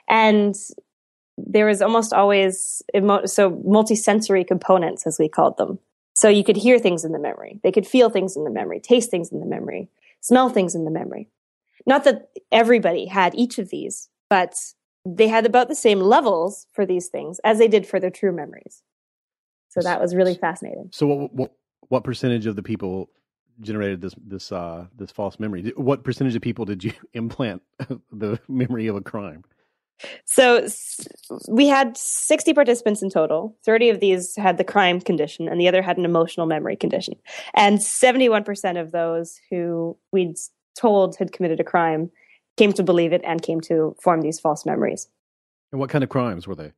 [0.08, 0.54] And
[1.36, 5.80] there was almost always emo- so multisensory components, as we called them.
[6.14, 7.58] So you could hear things in the memory.
[7.64, 9.88] They could feel things in the memory, taste things in the memory,
[10.20, 11.28] smell things in the memory.
[11.86, 14.54] Not that everybody had each of these, but
[15.04, 18.32] they had about the same levels for these things as they did for their true
[18.32, 18.82] memories.
[19.68, 20.88] So that was really fascinating.
[20.90, 21.52] So what what,
[21.88, 23.10] what percentage of the people
[23.60, 25.74] generated this this uh, this false memory?
[25.76, 27.60] What percentage of people did you implant
[28.10, 29.44] the memory of a crime?
[30.24, 30.66] So
[31.46, 33.54] we had 60 participants in total.
[33.66, 37.14] 30 of these had the crime condition and the other had an emotional memory condition.
[37.54, 40.36] And 71% of those who we'd
[40.74, 42.10] told had committed a crime
[42.62, 45.08] came to believe it and came to form these false memories.
[45.72, 46.72] And what kind of crimes were they?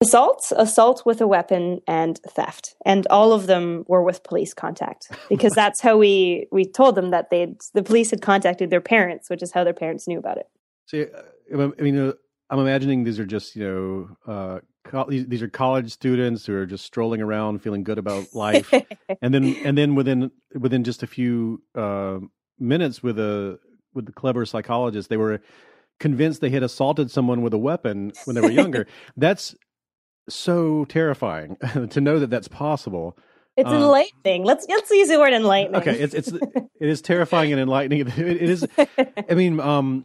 [0.00, 5.10] Assault, assault with a weapon, and theft, and all of them were with police contact
[5.30, 9.30] because that's how we we told them that they the police had contacted their parents,
[9.30, 10.48] which is how their parents knew about it.
[10.86, 12.12] See, uh, I mean, uh,
[12.50, 16.54] I'm imagining these are just you know uh, co- these, these are college students who
[16.54, 18.70] are just strolling around, feeling good about life,
[19.22, 22.18] and then and then within within just a few uh,
[22.58, 23.58] minutes with a
[23.96, 25.40] with the clever psychologists, they were
[25.98, 28.86] convinced they had assaulted someone with a weapon when they were younger.
[29.16, 29.56] that's
[30.28, 31.56] so terrifying
[31.90, 33.16] to know that that's possible.
[33.56, 34.44] It's um, enlightening.
[34.44, 35.80] Let's let's use the word enlightening.
[35.80, 38.00] Okay, it's it's it is terrifying and enlightening.
[38.06, 38.66] It, it is.
[38.98, 40.04] I mean, um,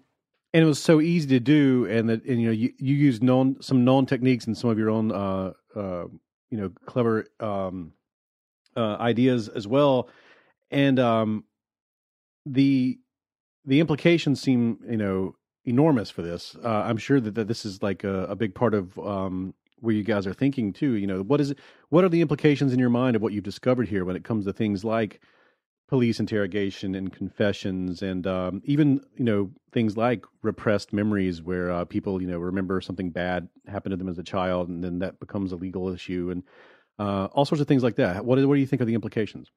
[0.53, 3.21] and it was so easy to do, and that and you know you you used
[3.21, 6.05] known some known techniques and some of your own uh uh
[6.49, 7.91] you know clever um
[8.77, 10.07] uh ideas as well,
[10.69, 11.43] and um
[12.45, 12.99] the
[13.65, 15.35] the implications seem you know
[15.65, 16.55] enormous for this.
[16.63, 19.93] Uh, I'm sure that, that this is like a, a big part of um, where
[19.93, 20.93] you guys are thinking too.
[20.93, 21.59] You know, what is it,
[21.89, 24.45] what are the implications in your mind of what you've discovered here when it comes
[24.45, 25.21] to things like
[25.91, 31.83] police interrogation and confessions and um, even you know things like repressed memories where uh,
[31.83, 35.19] people you know remember something bad happened to them as a child and then that
[35.19, 36.43] becomes a legal issue and
[36.97, 39.51] uh, all sorts of things like that what, what do you think are the implications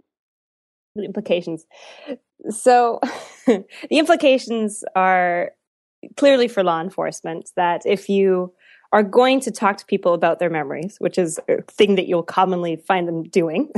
[1.02, 1.66] implications
[2.50, 3.00] so
[3.46, 5.52] the implications are
[6.16, 8.52] clearly for law enforcement that if you
[8.92, 12.22] are going to talk to people about their memories, which is a thing that you'll
[12.22, 13.70] commonly find them doing,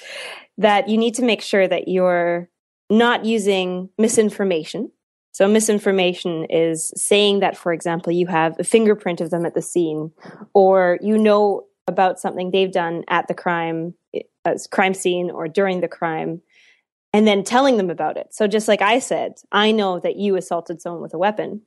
[0.58, 2.48] that you need to make sure that you're
[2.90, 4.90] not using misinformation.
[5.32, 9.62] So misinformation is saying that, for example, you have a fingerprint of them at the
[9.62, 10.10] scene,
[10.52, 13.94] or you know about something they've done at the crime,
[14.44, 16.42] uh, crime scene or during the crime,
[17.18, 18.32] and then telling them about it.
[18.32, 21.62] So just like I said, I know that you assaulted someone with a weapon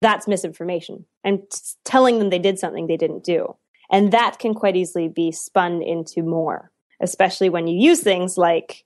[0.00, 1.42] that's misinformation and
[1.84, 3.56] telling them they did something they didn't do.
[3.90, 6.70] And that can quite easily be spun into more,
[7.00, 8.84] especially when you use things like,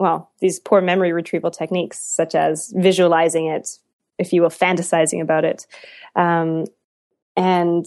[0.00, 3.78] well, these poor memory retrieval techniques, such as visualizing it,
[4.18, 5.68] if you will, fantasizing about it.
[6.16, 6.64] Um,
[7.36, 7.86] and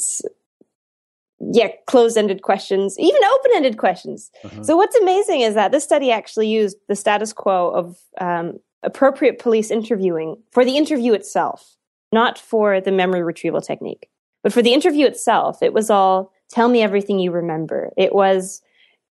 [1.40, 4.32] yeah, closed ended questions, even open ended questions.
[4.44, 4.64] Uh-huh.
[4.64, 9.40] So, what's amazing is that this study actually used the status quo of um, appropriate
[9.40, 11.76] police interviewing for the interview itself
[12.16, 14.10] not for the memory retrieval technique.
[14.42, 17.92] But for the interview itself, it was all tell me everything you remember.
[17.98, 18.62] It was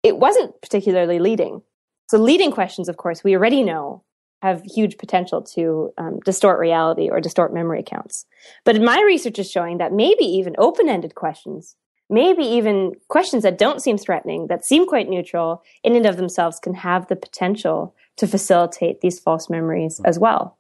[0.04, 1.62] it wasn't particularly leading.
[2.10, 4.04] So leading questions, of course, we already know
[4.42, 8.26] have huge potential to um, distort reality or distort memory accounts.
[8.66, 11.76] But my research is showing that maybe even open-ended questions,
[12.12, 16.60] maybe even questions that don't seem threatening, that seem quite neutral, in and of themselves
[16.60, 20.58] can have the potential to facilitate these false memories as well.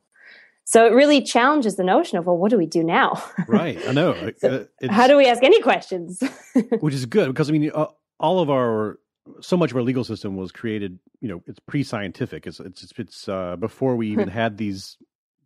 [0.63, 3.21] So it really challenges the notion of, well, what do we do now?
[3.47, 3.77] right.
[3.87, 4.31] I know.
[4.37, 6.23] so uh, how do we ask any questions?
[6.79, 7.87] which is good because, I mean, uh,
[8.19, 8.99] all of our
[9.39, 13.29] so much of our legal system was created you know it's pre-scientific it's it's it's
[13.29, 14.97] uh, before we even had these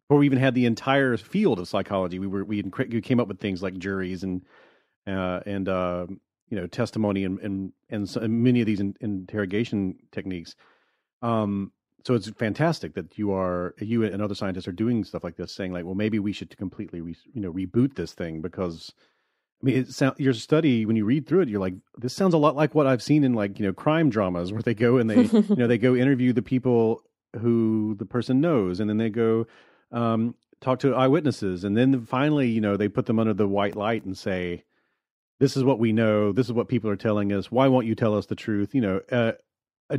[0.08, 3.28] before we even had the entire field of psychology we were we, we came up
[3.28, 4.42] with things like juries and
[5.08, 6.08] uh, and uh,
[6.50, 10.56] you know testimony and and and, so, and many of these in, interrogation techniques.
[11.22, 11.72] Um
[12.06, 15.52] so it's fantastic that you are you and other scientists are doing stuff like this
[15.52, 18.94] saying like well maybe we should completely re, you know reboot this thing because
[19.62, 22.34] I mean, it sound, your study when you read through it, you're like, this sounds
[22.34, 24.98] a lot like what I've seen in like you know crime dramas where they go
[24.98, 27.02] and they you know they go interview the people
[27.40, 29.48] who the person knows, and then they go
[29.92, 33.76] um, talk to eyewitnesses, and then finally you know they put them under the white
[33.76, 34.64] light and say,
[35.40, 37.52] this is what we know, this is what people are telling us.
[37.52, 38.74] Why won't you tell us the truth?
[38.74, 39.34] You know, uh,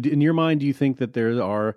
[0.02, 1.76] in your mind, do you think that there are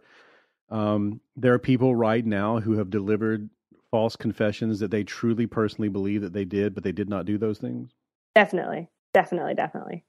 [0.70, 3.49] um, there are people right now who have delivered
[3.91, 7.38] false confessions that they truly personally believe that they did, but they did not do
[7.38, 7.91] those things?
[8.36, 10.05] Definitely, definitely, definitely.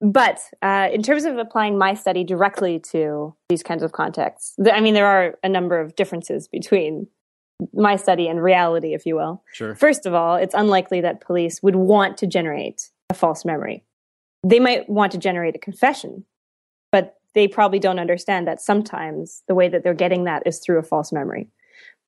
[0.00, 4.80] But uh, in terms of applying my study directly to these kinds of contexts, I
[4.80, 7.06] mean, there are a number of differences between
[7.72, 9.44] my study and reality, if you will.
[9.52, 9.76] Sure.
[9.76, 13.84] First of all, it's unlikely that police would want to generate a false memory.
[14.42, 16.24] They might want to generate a confession,
[16.90, 20.78] but they probably don't understand that sometimes the way that they're getting that is through
[20.78, 21.50] a false memory.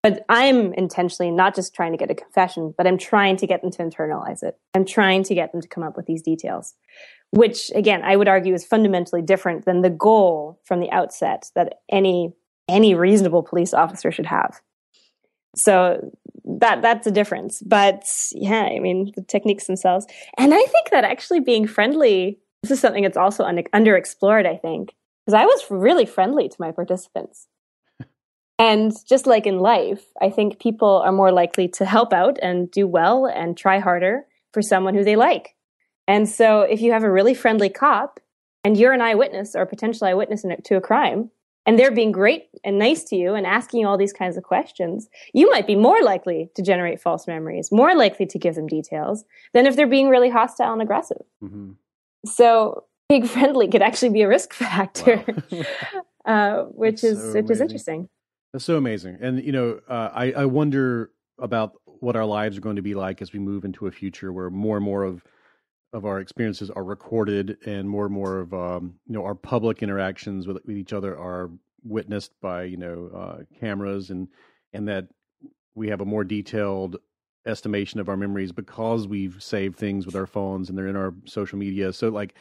[0.02, 3.62] But I'm intentionally not just trying to get a confession, but I'm trying to get
[3.62, 4.58] them to internalize it.
[4.74, 6.74] I'm trying to get them to come up with these details,
[7.30, 11.80] which again, I would argue is fundamentally different than the goal from the outset that
[11.90, 12.34] any,
[12.68, 14.60] any reasonable police officer should have.
[15.56, 16.10] So
[16.60, 17.62] that, that's a difference.
[17.62, 20.06] But yeah, I mean, the techniques themselves.
[20.36, 24.56] And I think that actually being friendly, this is something that's also un- underexplored, I
[24.56, 24.94] think,
[25.24, 27.48] because I was really friendly to my participants.
[28.56, 32.70] And just like in life, I think people are more likely to help out and
[32.70, 35.56] do well and try harder for someone who they like.
[36.06, 38.20] And so if you have a really friendly cop
[38.62, 41.30] and you're an eyewitness or a potential eyewitness to a crime,
[41.66, 44.42] and they're being great and nice to you and asking you all these kinds of
[44.42, 48.66] questions, you might be more likely to generate false memories, more likely to give them
[48.66, 51.22] details than if they're being really hostile and aggressive.
[51.42, 51.72] Mm-hmm.
[52.26, 55.62] So being friendly could actually be a risk factor, wow.
[56.24, 57.50] uh, which That's is so which amazing.
[57.50, 58.08] is interesting.
[58.52, 59.18] That's so amazing.
[59.20, 62.94] And you know, uh, I I wonder about what our lives are going to be
[62.94, 65.24] like as we move into a future where more and more of
[65.94, 69.82] of our experiences are recorded and more and more of um, you know our public
[69.82, 71.50] interactions with, with each other are
[71.84, 74.28] witnessed by you know uh, cameras and
[74.72, 75.06] and that
[75.74, 76.96] we have a more detailed
[77.46, 81.14] estimation of our memories because we've saved things with our phones and they're in our
[81.26, 81.92] social media.
[81.92, 82.34] So like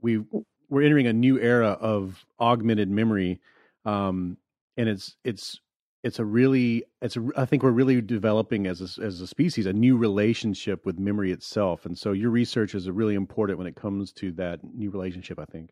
[0.00, 0.22] we
[0.68, 3.40] we're entering a new era of augmented memory
[3.84, 4.36] um,
[4.76, 5.60] and it's it's
[6.02, 9.66] it's a really it's a, I think we're really developing as a, as a species
[9.66, 13.76] a new relationship with memory itself, and so your research is really important when it
[13.76, 15.38] comes to that new relationship.
[15.38, 15.70] I think.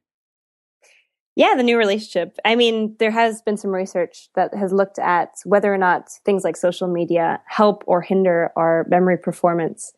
[1.38, 2.36] Yeah, the new relationship.
[2.44, 6.42] I mean, there has been some research that has looked at whether or not things
[6.42, 9.92] like social media help or hinder our memory performance.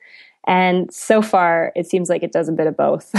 [0.46, 3.10] And so far, it seems like it does a bit of both.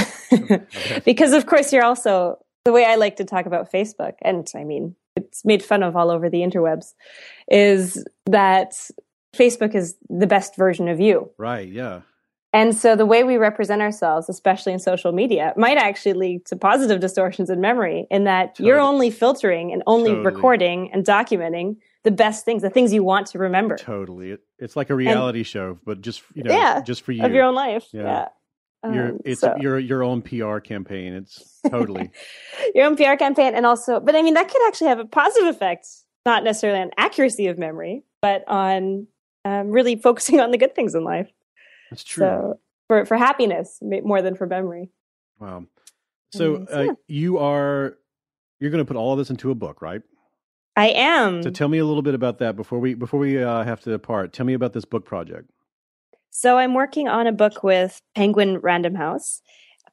[1.05, 4.66] because, of course, you're also the way I like to talk about Facebook, and I
[4.66, 6.93] mean, it's made fun of all over the interwebs,
[7.49, 8.74] is that
[9.36, 11.30] Facebook is the best version of you.
[11.38, 12.01] Right, yeah.
[12.53, 16.57] And so the way we represent ourselves, especially in social media, might actually lead to
[16.57, 18.68] positive distortions in memory in that totally.
[18.68, 20.26] you're only filtering and only totally.
[20.26, 23.78] recording and documenting the best things, the things you want to remember.
[23.78, 24.38] Totally.
[24.59, 27.24] it's like a reality and, show, but just, you know, yeah, just for you.
[27.24, 27.86] Of your own life.
[27.93, 28.03] Yeah.
[28.03, 28.28] yeah.
[28.84, 29.55] Your um, it's so.
[29.59, 31.13] your your own PR campaign.
[31.13, 32.11] It's totally
[32.75, 35.49] your own PR campaign, and also, but I mean that could actually have a positive
[35.49, 35.88] effect,
[36.25, 39.05] not necessarily on accuracy of memory, but on
[39.45, 41.29] um, really focusing on the good things in life.
[41.91, 42.21] That's true.
[42.21, 44.89] So for for happiness more than for memory.
[45.39, 45.65] Wow.
[46.32, 46.91] So uh, yeah.
[47.07, 47.97] you are
[48.59, 50.01] you're going to put all of this into a book, right?
[50.75, 51.43] I am.
[51.43, 53.89] So tell me a little bit about that before we before we uh, have to
[53.89, 54.34] depart.
[54.34, 55.49] Tell me about this book project.
[56.32, 59.41] So I'm working on a book with Penguin Random House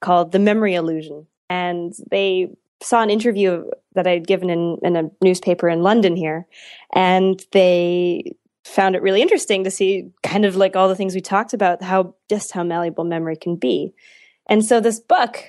[0.00, 1.26] called The Memory Illusion.
[1.50, 3.64] And they saw an interview
[3.94, 6.46] that I'd given in, in a newspaper in London here.
[6.94, 11.20] And they found it really interesting to see kind of like all the things we
[11.20, 13.92] talked about, how just how malleable memory can be.
[14.46, 15.42] And so this book,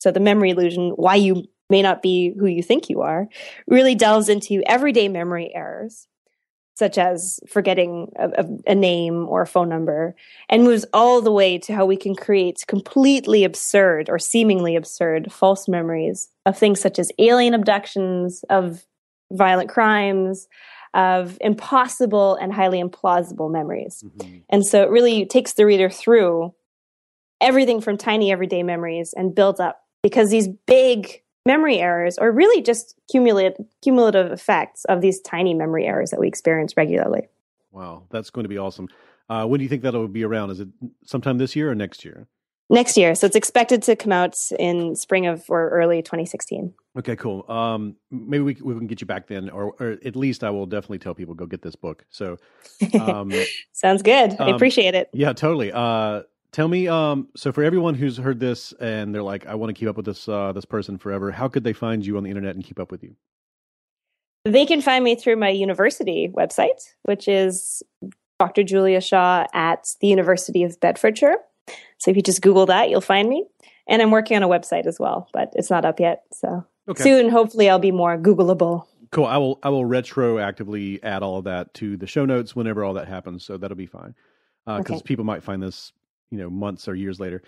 [0.00, 3.26] so the memory illusion, why you may not be who you think you are,
[3.66, 6.08] really delves into everyday memory errors,
[6.74, 10.14] such as forgetting a, a, name or a phone number,
[10.48, 15.32] and moves all the way to how we can create completely absurd or seemingly absurd
[15.32, 18.84] false memories of things such as alien abductions, of
[19.30, 20.48] violent crimes,
[20.94, 24.02] of impossible and highly implausible memories.
[24.04, 24.38] Mm-hmm.
[24.48, 26.54] And so it really takes the reader through
[27.40, 32.62] everything from tiny everyday memories and builds up because these big memory errors are really
[32.62, 37.28] just cumulative cumulative effects of these tiny memory errors that we experience regularly.
[37.70, 38.88] Wow, that's going to be awesome.
[39.28, 40.50] Uh, when do you think that'll be around?
[40.50, 40.68] Is it
[41.04, 42.28] sometime this year or next year?
[42.70, 43.14] Next year.
[43.14, 46.72] So it's expected to come out in spring of or early 2016.
[46.96, 47.44] Okay, cool.
[47.50, 50.64] Um, maybe we, we can get you back then, or, or at least I will
[50.64, 52.04] definitely tell people go get this book.
[52.10, 52.38] So,
[53.00, 53.32] um,
[53.72, 54.36] sounds good.
[54.40, 55.10] I um, appreciate it.
[55.12, 55.72] Yeah, totally.
[55.72, 56.22] Uh,
[56.54, 59.74] tell me, um, so for everyone who's heard this and they're like, I want to
[59.78, 62.30] keep up with this uh, this person forever, how could they find you on the
[62.30, 63.16] internet and keep up with you?
[64.44, 67.82] They can find me through my university website, which is
[68.38, 68.62] Dr.
[68.62, 71.36] Julia Shaw at the University of Bedfordshire.
[71.98, 73.44] So if you just Google that, you'll find me.
[73.88, 76.22] And I'm working on a website as well, but it's not up yet.
[76.32, 77.02] So okay.
[77.02, 78.86] soon, hopefully, I'll be more Googleable.
[79.10, 79.26] Cool.
[79.26, 79.58] I will.
[79.62, 83.44] I will retroactively add all of that to the show notes whenever all that happens.
[83.44, 84.14] So that'll be fine.
[84.66, 85.02] Because uh, okay.
[85.04, 85.92] people might find this,
[86.30, 87.42] you know, months or years later.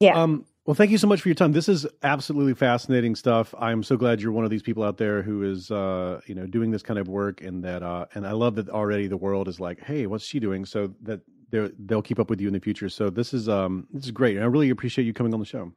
[0.00, 0.20] Yeah.
[0.20, 0.46] Um.
[0.64, 1.52] Well, thank you so much for your time.
[1.52, 3.52] This is absolutely fascinating stuff.
[3.58, 6.46] I'm so glad you're one of these people out there who is, uh, you know,
[6.46, 9.48] doing this kind of work, and that, uh, and I love that already the world
[9.48, 10.64] is like, hey, what's she doing?
[10.64, 11.20] So that
[11.52, 12.88] they'll keep up with you in the future.
[12.88, 15.46] So this is um this is great, and I really appreciate you coming on the
[15.46, 15.72] show.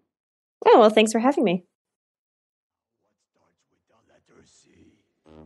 [0.65, 1.65] Oh well, thanks for having me.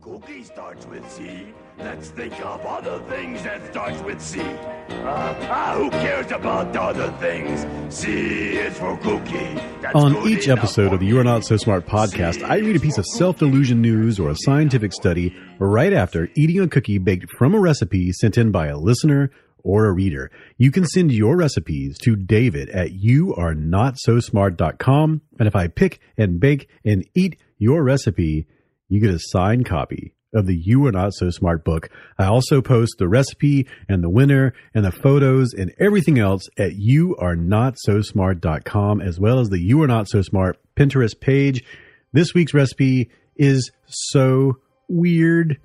[0.00, 1.48] Cookie starts with C.
[1.78, 4.40] Let's think of other things that starts with C.
[4.40, 4.56] Uh,
[4.88, 7.66] ah, who cares about other things?
[7.94, 9.60] C is for cookie.
[9.82, 12.80] That's On each episode of the You Are Not So Smart podcast, I read a
[12.80, 17.30] piece of self delusion news or a scientific study right after eating a cookie baked
[17.32, 19.30] from a recipe sent in by a listener
[19.62, 20.30] or a reader.
[20.56, 25.20] You can send your recipes to David at youarenotsosmart.com.
[25.38, 28.46] And if I pick and bake and eat your recipe,
[28.90, 31.88] you get a signed copy of the You Are Not So Smart book.
[32.18, 36.72] I also post the recipe and the winner and the photos and everything else at
[36.72, 41.64] youarenotsosmart.com as well as the You Are Not So Smart Pinterest page.
[42.12, 45.58] This week's recipe is so weird.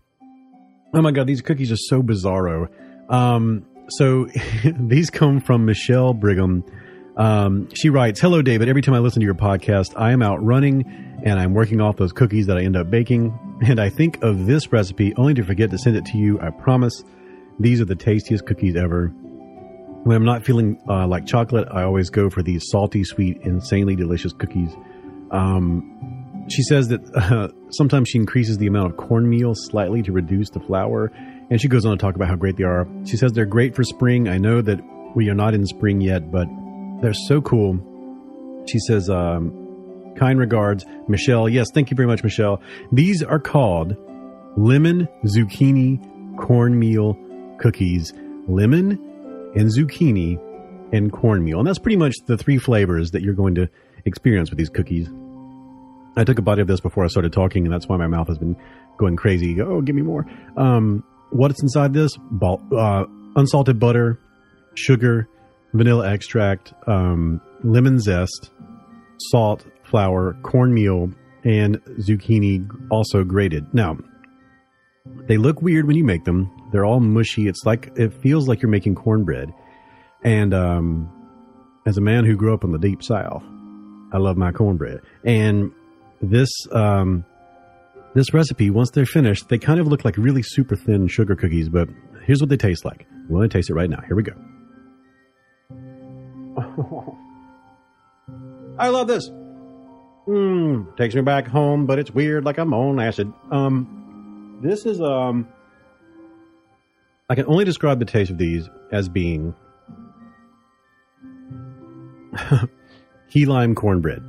[0.93, 2.69] Oh my God, these cookies are so bizarro.
[3.11, 4.27] Um, so
[4.79, 6.63] these come from Michelle Brigham.
[7.17, 8.67] Um, she writes, Hello, David.
[8.67, 11.95] Every time I listen to your podcast, I am out running and I'm working off
[11.97, 13.37] those cookies that I end up baking.
[13.65, 16.39] And I think of this recipe only to forget to send it to you.
[16.41, 17.03] I promise
[17.57, 19.07] these are the tastiest cookies ever.
[20.03, 23.95] When I'm not feeling uh, like chocolate, I always go for these salty, sweet, insanely
[23.95, 24.75] delicious cookies.
[25.31, 30.49] Um, she says that uh, sometimes she increases the amount of cornmeal slightly to reduce
[30.49, 31.11] the flour
[31.49, 32.87] and she goes on to talk about how great they are.
[33.05, 34.27] She says they're great for spring.
[34.27, 34.79] I know that
[35.15, 36.47] we are not in spring yet, but
[37.01, 38.63] they're so cool.
[38.67, 41.47] She says, um, kind regards, Michelle.
[41.47, 42.61] Yes, thank you very much, Michelle.
[42.91, 43.95] These are called
[44.57, 45.99] lemon zucchini
[46.37, 47.17] cornmeal
[47.59, 48.13] cookies.
[48.47, 48.91] Lemon
[49.55, 50.39] and zucchini
[50.93, 51.59] and cornmeal.
[51.59, 53.69] And that's pretty much the three flavors that you're going to
[54.05, 55.09] experience with these cookies.
[56.17, 58.27] I took a bite of this before I started talking, and that's why my mouth
[58.27, 58.55] has been
[58.97, 59.59] going crazy.
[59.61, 60.25] Oh, give me more.
[60.55, 62.17] Um, what's inside this?
[62.41, 64.19] Uh, unsalted butter,
[64.75, 65.27] sugar,
[65.75, 68.51] vanilla extract, um, lemon zest,
[69.29, 71.11] salt, flour, cornmeal,
[71.43, 73.71] and zucchini also grated.
[73.73, 73.97] Now,
[75.27, 76.51] they look weird when you make them.
[76.71, 77.47] They're all mushy.
[77.47, 79.53] It's like it feels like you're making cornbread.
[80.23, 81.11] And um,
[81.85, 83.43] as a man who grew up in the deep south,
[84.11, 85.01] I love my cornbread.
[85.23, 85.71] And
[86.21, 87.25] this um,
[88.15, 91.69] this recipe, once they're finished, they kind of look like really super thin sugar cookies,
[91.69, 91.89] but
[92.23, 93.05] here's what they taste like.
[93.29, 94.01] We're going to taste it right now.
[94.07, 94.33] Here we go.
[98.77, 99.29] I love this.
[100.27, 103.31] Mmm, takes me back home, but it's weird like I'm on acid.
[103.51, 105.47] Um, this is, um,
[107.29, 109.53] I can only describe the taste of these as being
[113.29, 114.23] key lime cornbread.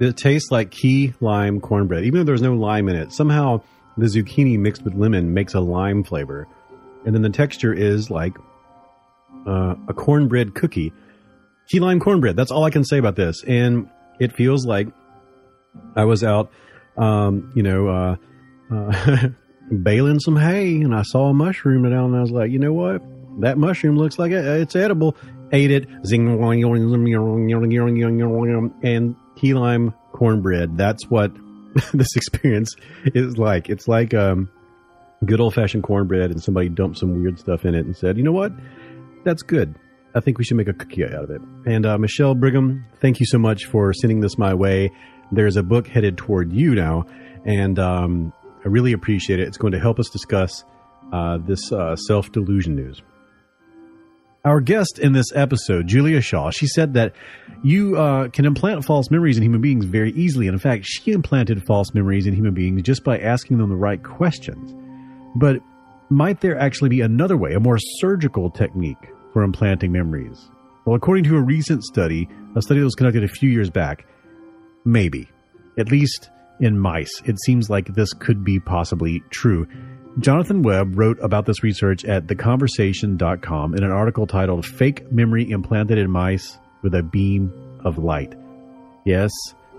[0.00, 3.12] It tastes like key lime cornbread, even though there's no lime in it.
[3.12, 3.62] Somehow
[3.96, 6.46] the zucchini mixed with lemon makes a lime flavor,
[7.06, 8.36] and then the texture is like
[9.46, 10.92] uh, a cornbread cookie.
[11.68, 12.36] Key lime cornbread.
[12.36, 13.88] That's all I can say about this, and
[14.20, 14.88] it feels like
[15.94, 16.50] I was out,
[16.96, 18.16] um, you know, uh,
[18.70, 19.28] uh,
[19.82, 23.02] baling some hay and I saw a mushroom and I was like, you know what?
[23.40, 25.16] That mushroom looks like it's edible.
[25.52, 25.88] Ate it.
[26.04, 26.26] Zing
[28.82, 30.76] and key lime cornbread.
[30.76, 31.32] That's what
[31.92, 33.68] this experience is like.
[33.68, 34.50] It's like um,
[35.24, 38.22] good old fashioned cornbread and somebody dumped some weird stuff in it and said, you
[38.22, 38.52] know what?
[39.24, 39.74] That's good.
[40.16, 41.42] I think we should make a cookie out of it.
[41.66, 44.90] And uh, Michelle Brigham, thank you so much for sending this my way.
[45.30, 47.04] There's a book headed toward you now,
[47.44, 48.32] and um,
[48.64, 49.46] I really appreciate it.
[49.46, 50.64] It's going to help us discuss
[51.12, 53.02] uh, this uh, self delusion news.
[54.46, 57.12] Our guest in this episode, Julia Shaw, she said that
[57.62, 60.46] you uh, can implant false memories in human beings very easily.
[60.46, 63.76] And in fact, she implanted false memories in human beings just by asking them the
[63.76, 64.72] right questions.
[65.34, 65.60] But
[66.08, 68.96] might there actually be another way, a more surgical technique
[69.36, 70.48] for implanting memories?
[70.86, 74.06] Well, according to a recent study, a study that was conducted a few years back,
[74.86, 75.28] maybe.
[75.78, 79.68] At least in mice, it seems like this could be possibly true.
[80.20, 85.98] Jonathan Webb wrote about this research at theconversation.com in an article titled Fake Memory Implanted
[85.98, 87.52] in Mice with a Beam
[87.84, 88.34] of Light.
[89.04, 89.32] Yes,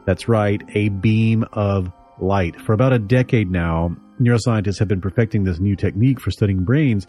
[0.05, 2.61] that's right, a beam of light.
[2.61, 7.07] For about a decade now, neuroscientists have been perfecting this new technique for studying brains.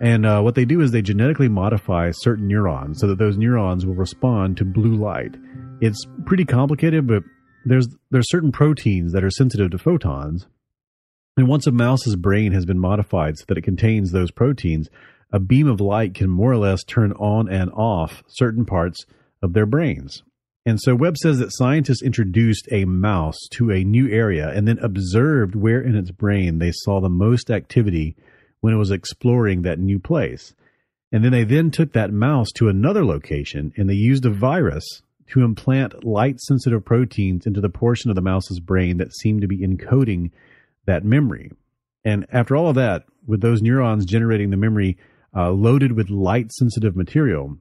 [0.00, 3.86] And uh, what they do is they genetically modify certain neurons so that those neurons
[3.86, 5.36] will respond to blue light.
[5.80, 7.22] It's pretty complicated, but
[7.64, 10.46] there's there's certain proteins that are sensitive to photons.
[11.36, 14.88] And once a mouse's brain has been modified so that it contains those proteins,
[15.32, 19.04] a beam of light can more or less turn on and off certain parts
[19.42, 20.22] of their brains.
[20.66, 24.78] And so Webb says that scientists introduced a mouse to a new area and then
[24.78, 28.16] observed where in its brain they saw the most activity
[28.64, 30.54] when it was exploring that new place.
[31.12, 35.02] And then they then took that mouse to another location and they used a virus
[35.32, 39.46] to implant light sensitive proteins into the portion of the mouse's brain that seemed to
[39.46, 40.30] be encoding
[40.86, 41.52] that memory.
[42.06, 44.96] And after all of that, with those neurons generating the memory
[45.36, 47.58] uh, loaded with light sensitive material,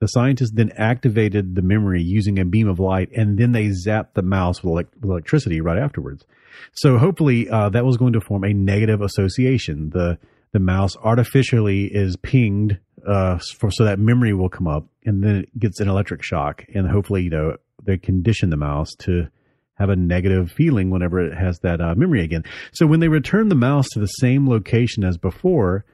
[0.00, 4.14] the scientists then activated the memory using a beam of light, and then they zapped
[4.14, 6.24] the mouse with, elect- with electricity right afterwards.
[6.72, 9.90] So hopefully, uh, that was going to form a negative association.
[9.90, 10.18] The
[10.52, 15.36] the mouse artificially is pinged uh, for, so that memory will come up, and then
[15.36, 19.28] it gets an electric shock, and hopefully, you know, they condition the mouse to
[19.74, 22.44] have a negative feeling whenever it has that uh, memory again.
[22.72, 25.86] So when they return the mouse to the same location as before,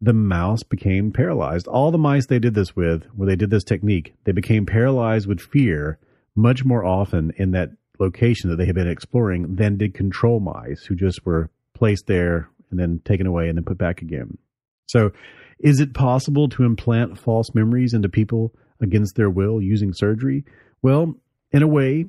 [0.00, 1.66] the mouse became paralyzed.
[1.66, 5.26] All the mice they did this with, where they did this technique, they became paralyzed
[5.26, 5.98] with fear
[6.36, 10.84] much more often in that location that they had been exploring than did control mice
[10.84, 14.38] who just were placed there and then taken away and then put back again.
[14.86, 15.10] So,
[15.58, 20.44] is it possible to implant false memories into people against their will using surgery?
[20.82, 21.14] Well,
[21.50, 22.06] in a way,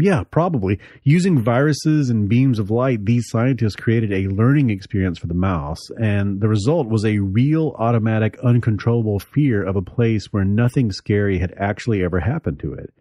[0.00, 0.78] yeah, probably.
[1.02, 5.90] Using viruses and beams of light, these scientists created a learning experience for the mouse,
[6.00, 11.38] and the result was a real, automatic, uncontrollable fear of a place where nothing scary
[11.38, 12.92] had actually ever happened to it.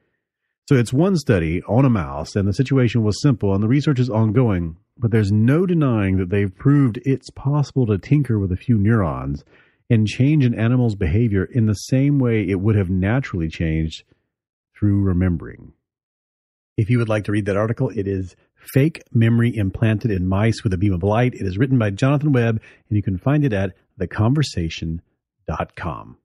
[0.69, 3.99] So it's one study on a mouse, and the situation was simple, and the research
[3.99, 8.55] is ongoing, but there's no denying that they've proved it's possible to tinker with a
[8.55, 9.43] few neurons
[9.89, 14.03] and change an animal's behavior in the same way it would have naturally changed
[14.77, 15.73] through remembering.
[16.77, 20.63] If you would like to read that article, it is Fake Memory Implanted in Mice
[20.63, 21.33] with a Beam of Light.
[21.33, 26.17] It is written by Jonathan Webb, and you can find it at theconversation.com.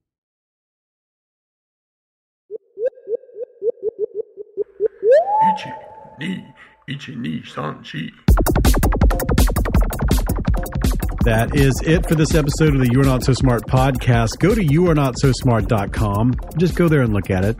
[11.23, 14.39] That is it for this episode of the You Are Not So Smart podcast.
[14.39, 16.33] Go to youarenotsosmart.com.
[16.57, 17.57] Just go there and look at it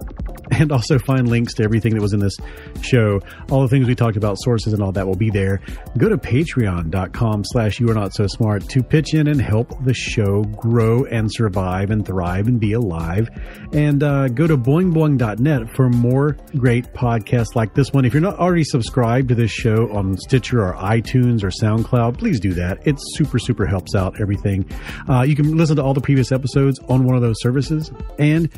[0.52, 2.36] and also find links to everything that was in this
[2.82, 3.20] show.
[3.52, 5.62] All the things we talked about, sources and all that will be there.
[5.98, 9.94] Go to patreon.com slash you are not so smart to pitch in and help the
[9.94, 13.30] show grow and survive and thrive and be alive.
[13.74, 18.06] And uh, go to boingboing.net for more great podcasts like this one.
[18.06, 22.40] If you're not already subscribed to this show on Stitcher or iTunes or SoundCloud, please
[22.40, 22.86] do that.
[22.86, 24.70] It super, super helps out everything.
[25.10, 27.92] Uh, you can listen to all the previous episodes on one of those services.
[28.20, 28.50] And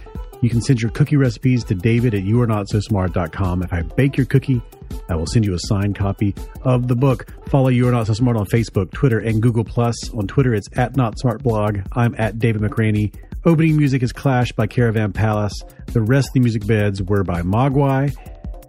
[0.41, 3.63] you can send your cookie recipes to david at youarenotsosmart.com.
[3.63, 4.61] If I bake your cookie,
[5.09, 7.27] I will send you a signed copy of the book.
[7.49, 9.63] Follow You Are Not So Smart on Facebook, Twitter, and Google+.
[9.63, 9.95] Plus.
[10.13, 11.79] On Twitter, it's at Not Smart Blog.
[11.93, 13.13] I'm at David McRaney.
[13.45, 15.53] Opening music is Clash by Caravan Palace.
[15.87, 18.15] The rest of the music beds were by Mogwai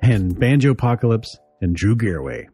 [0.02, 2.48] and Banjo Apocalypse and Drew Garraway.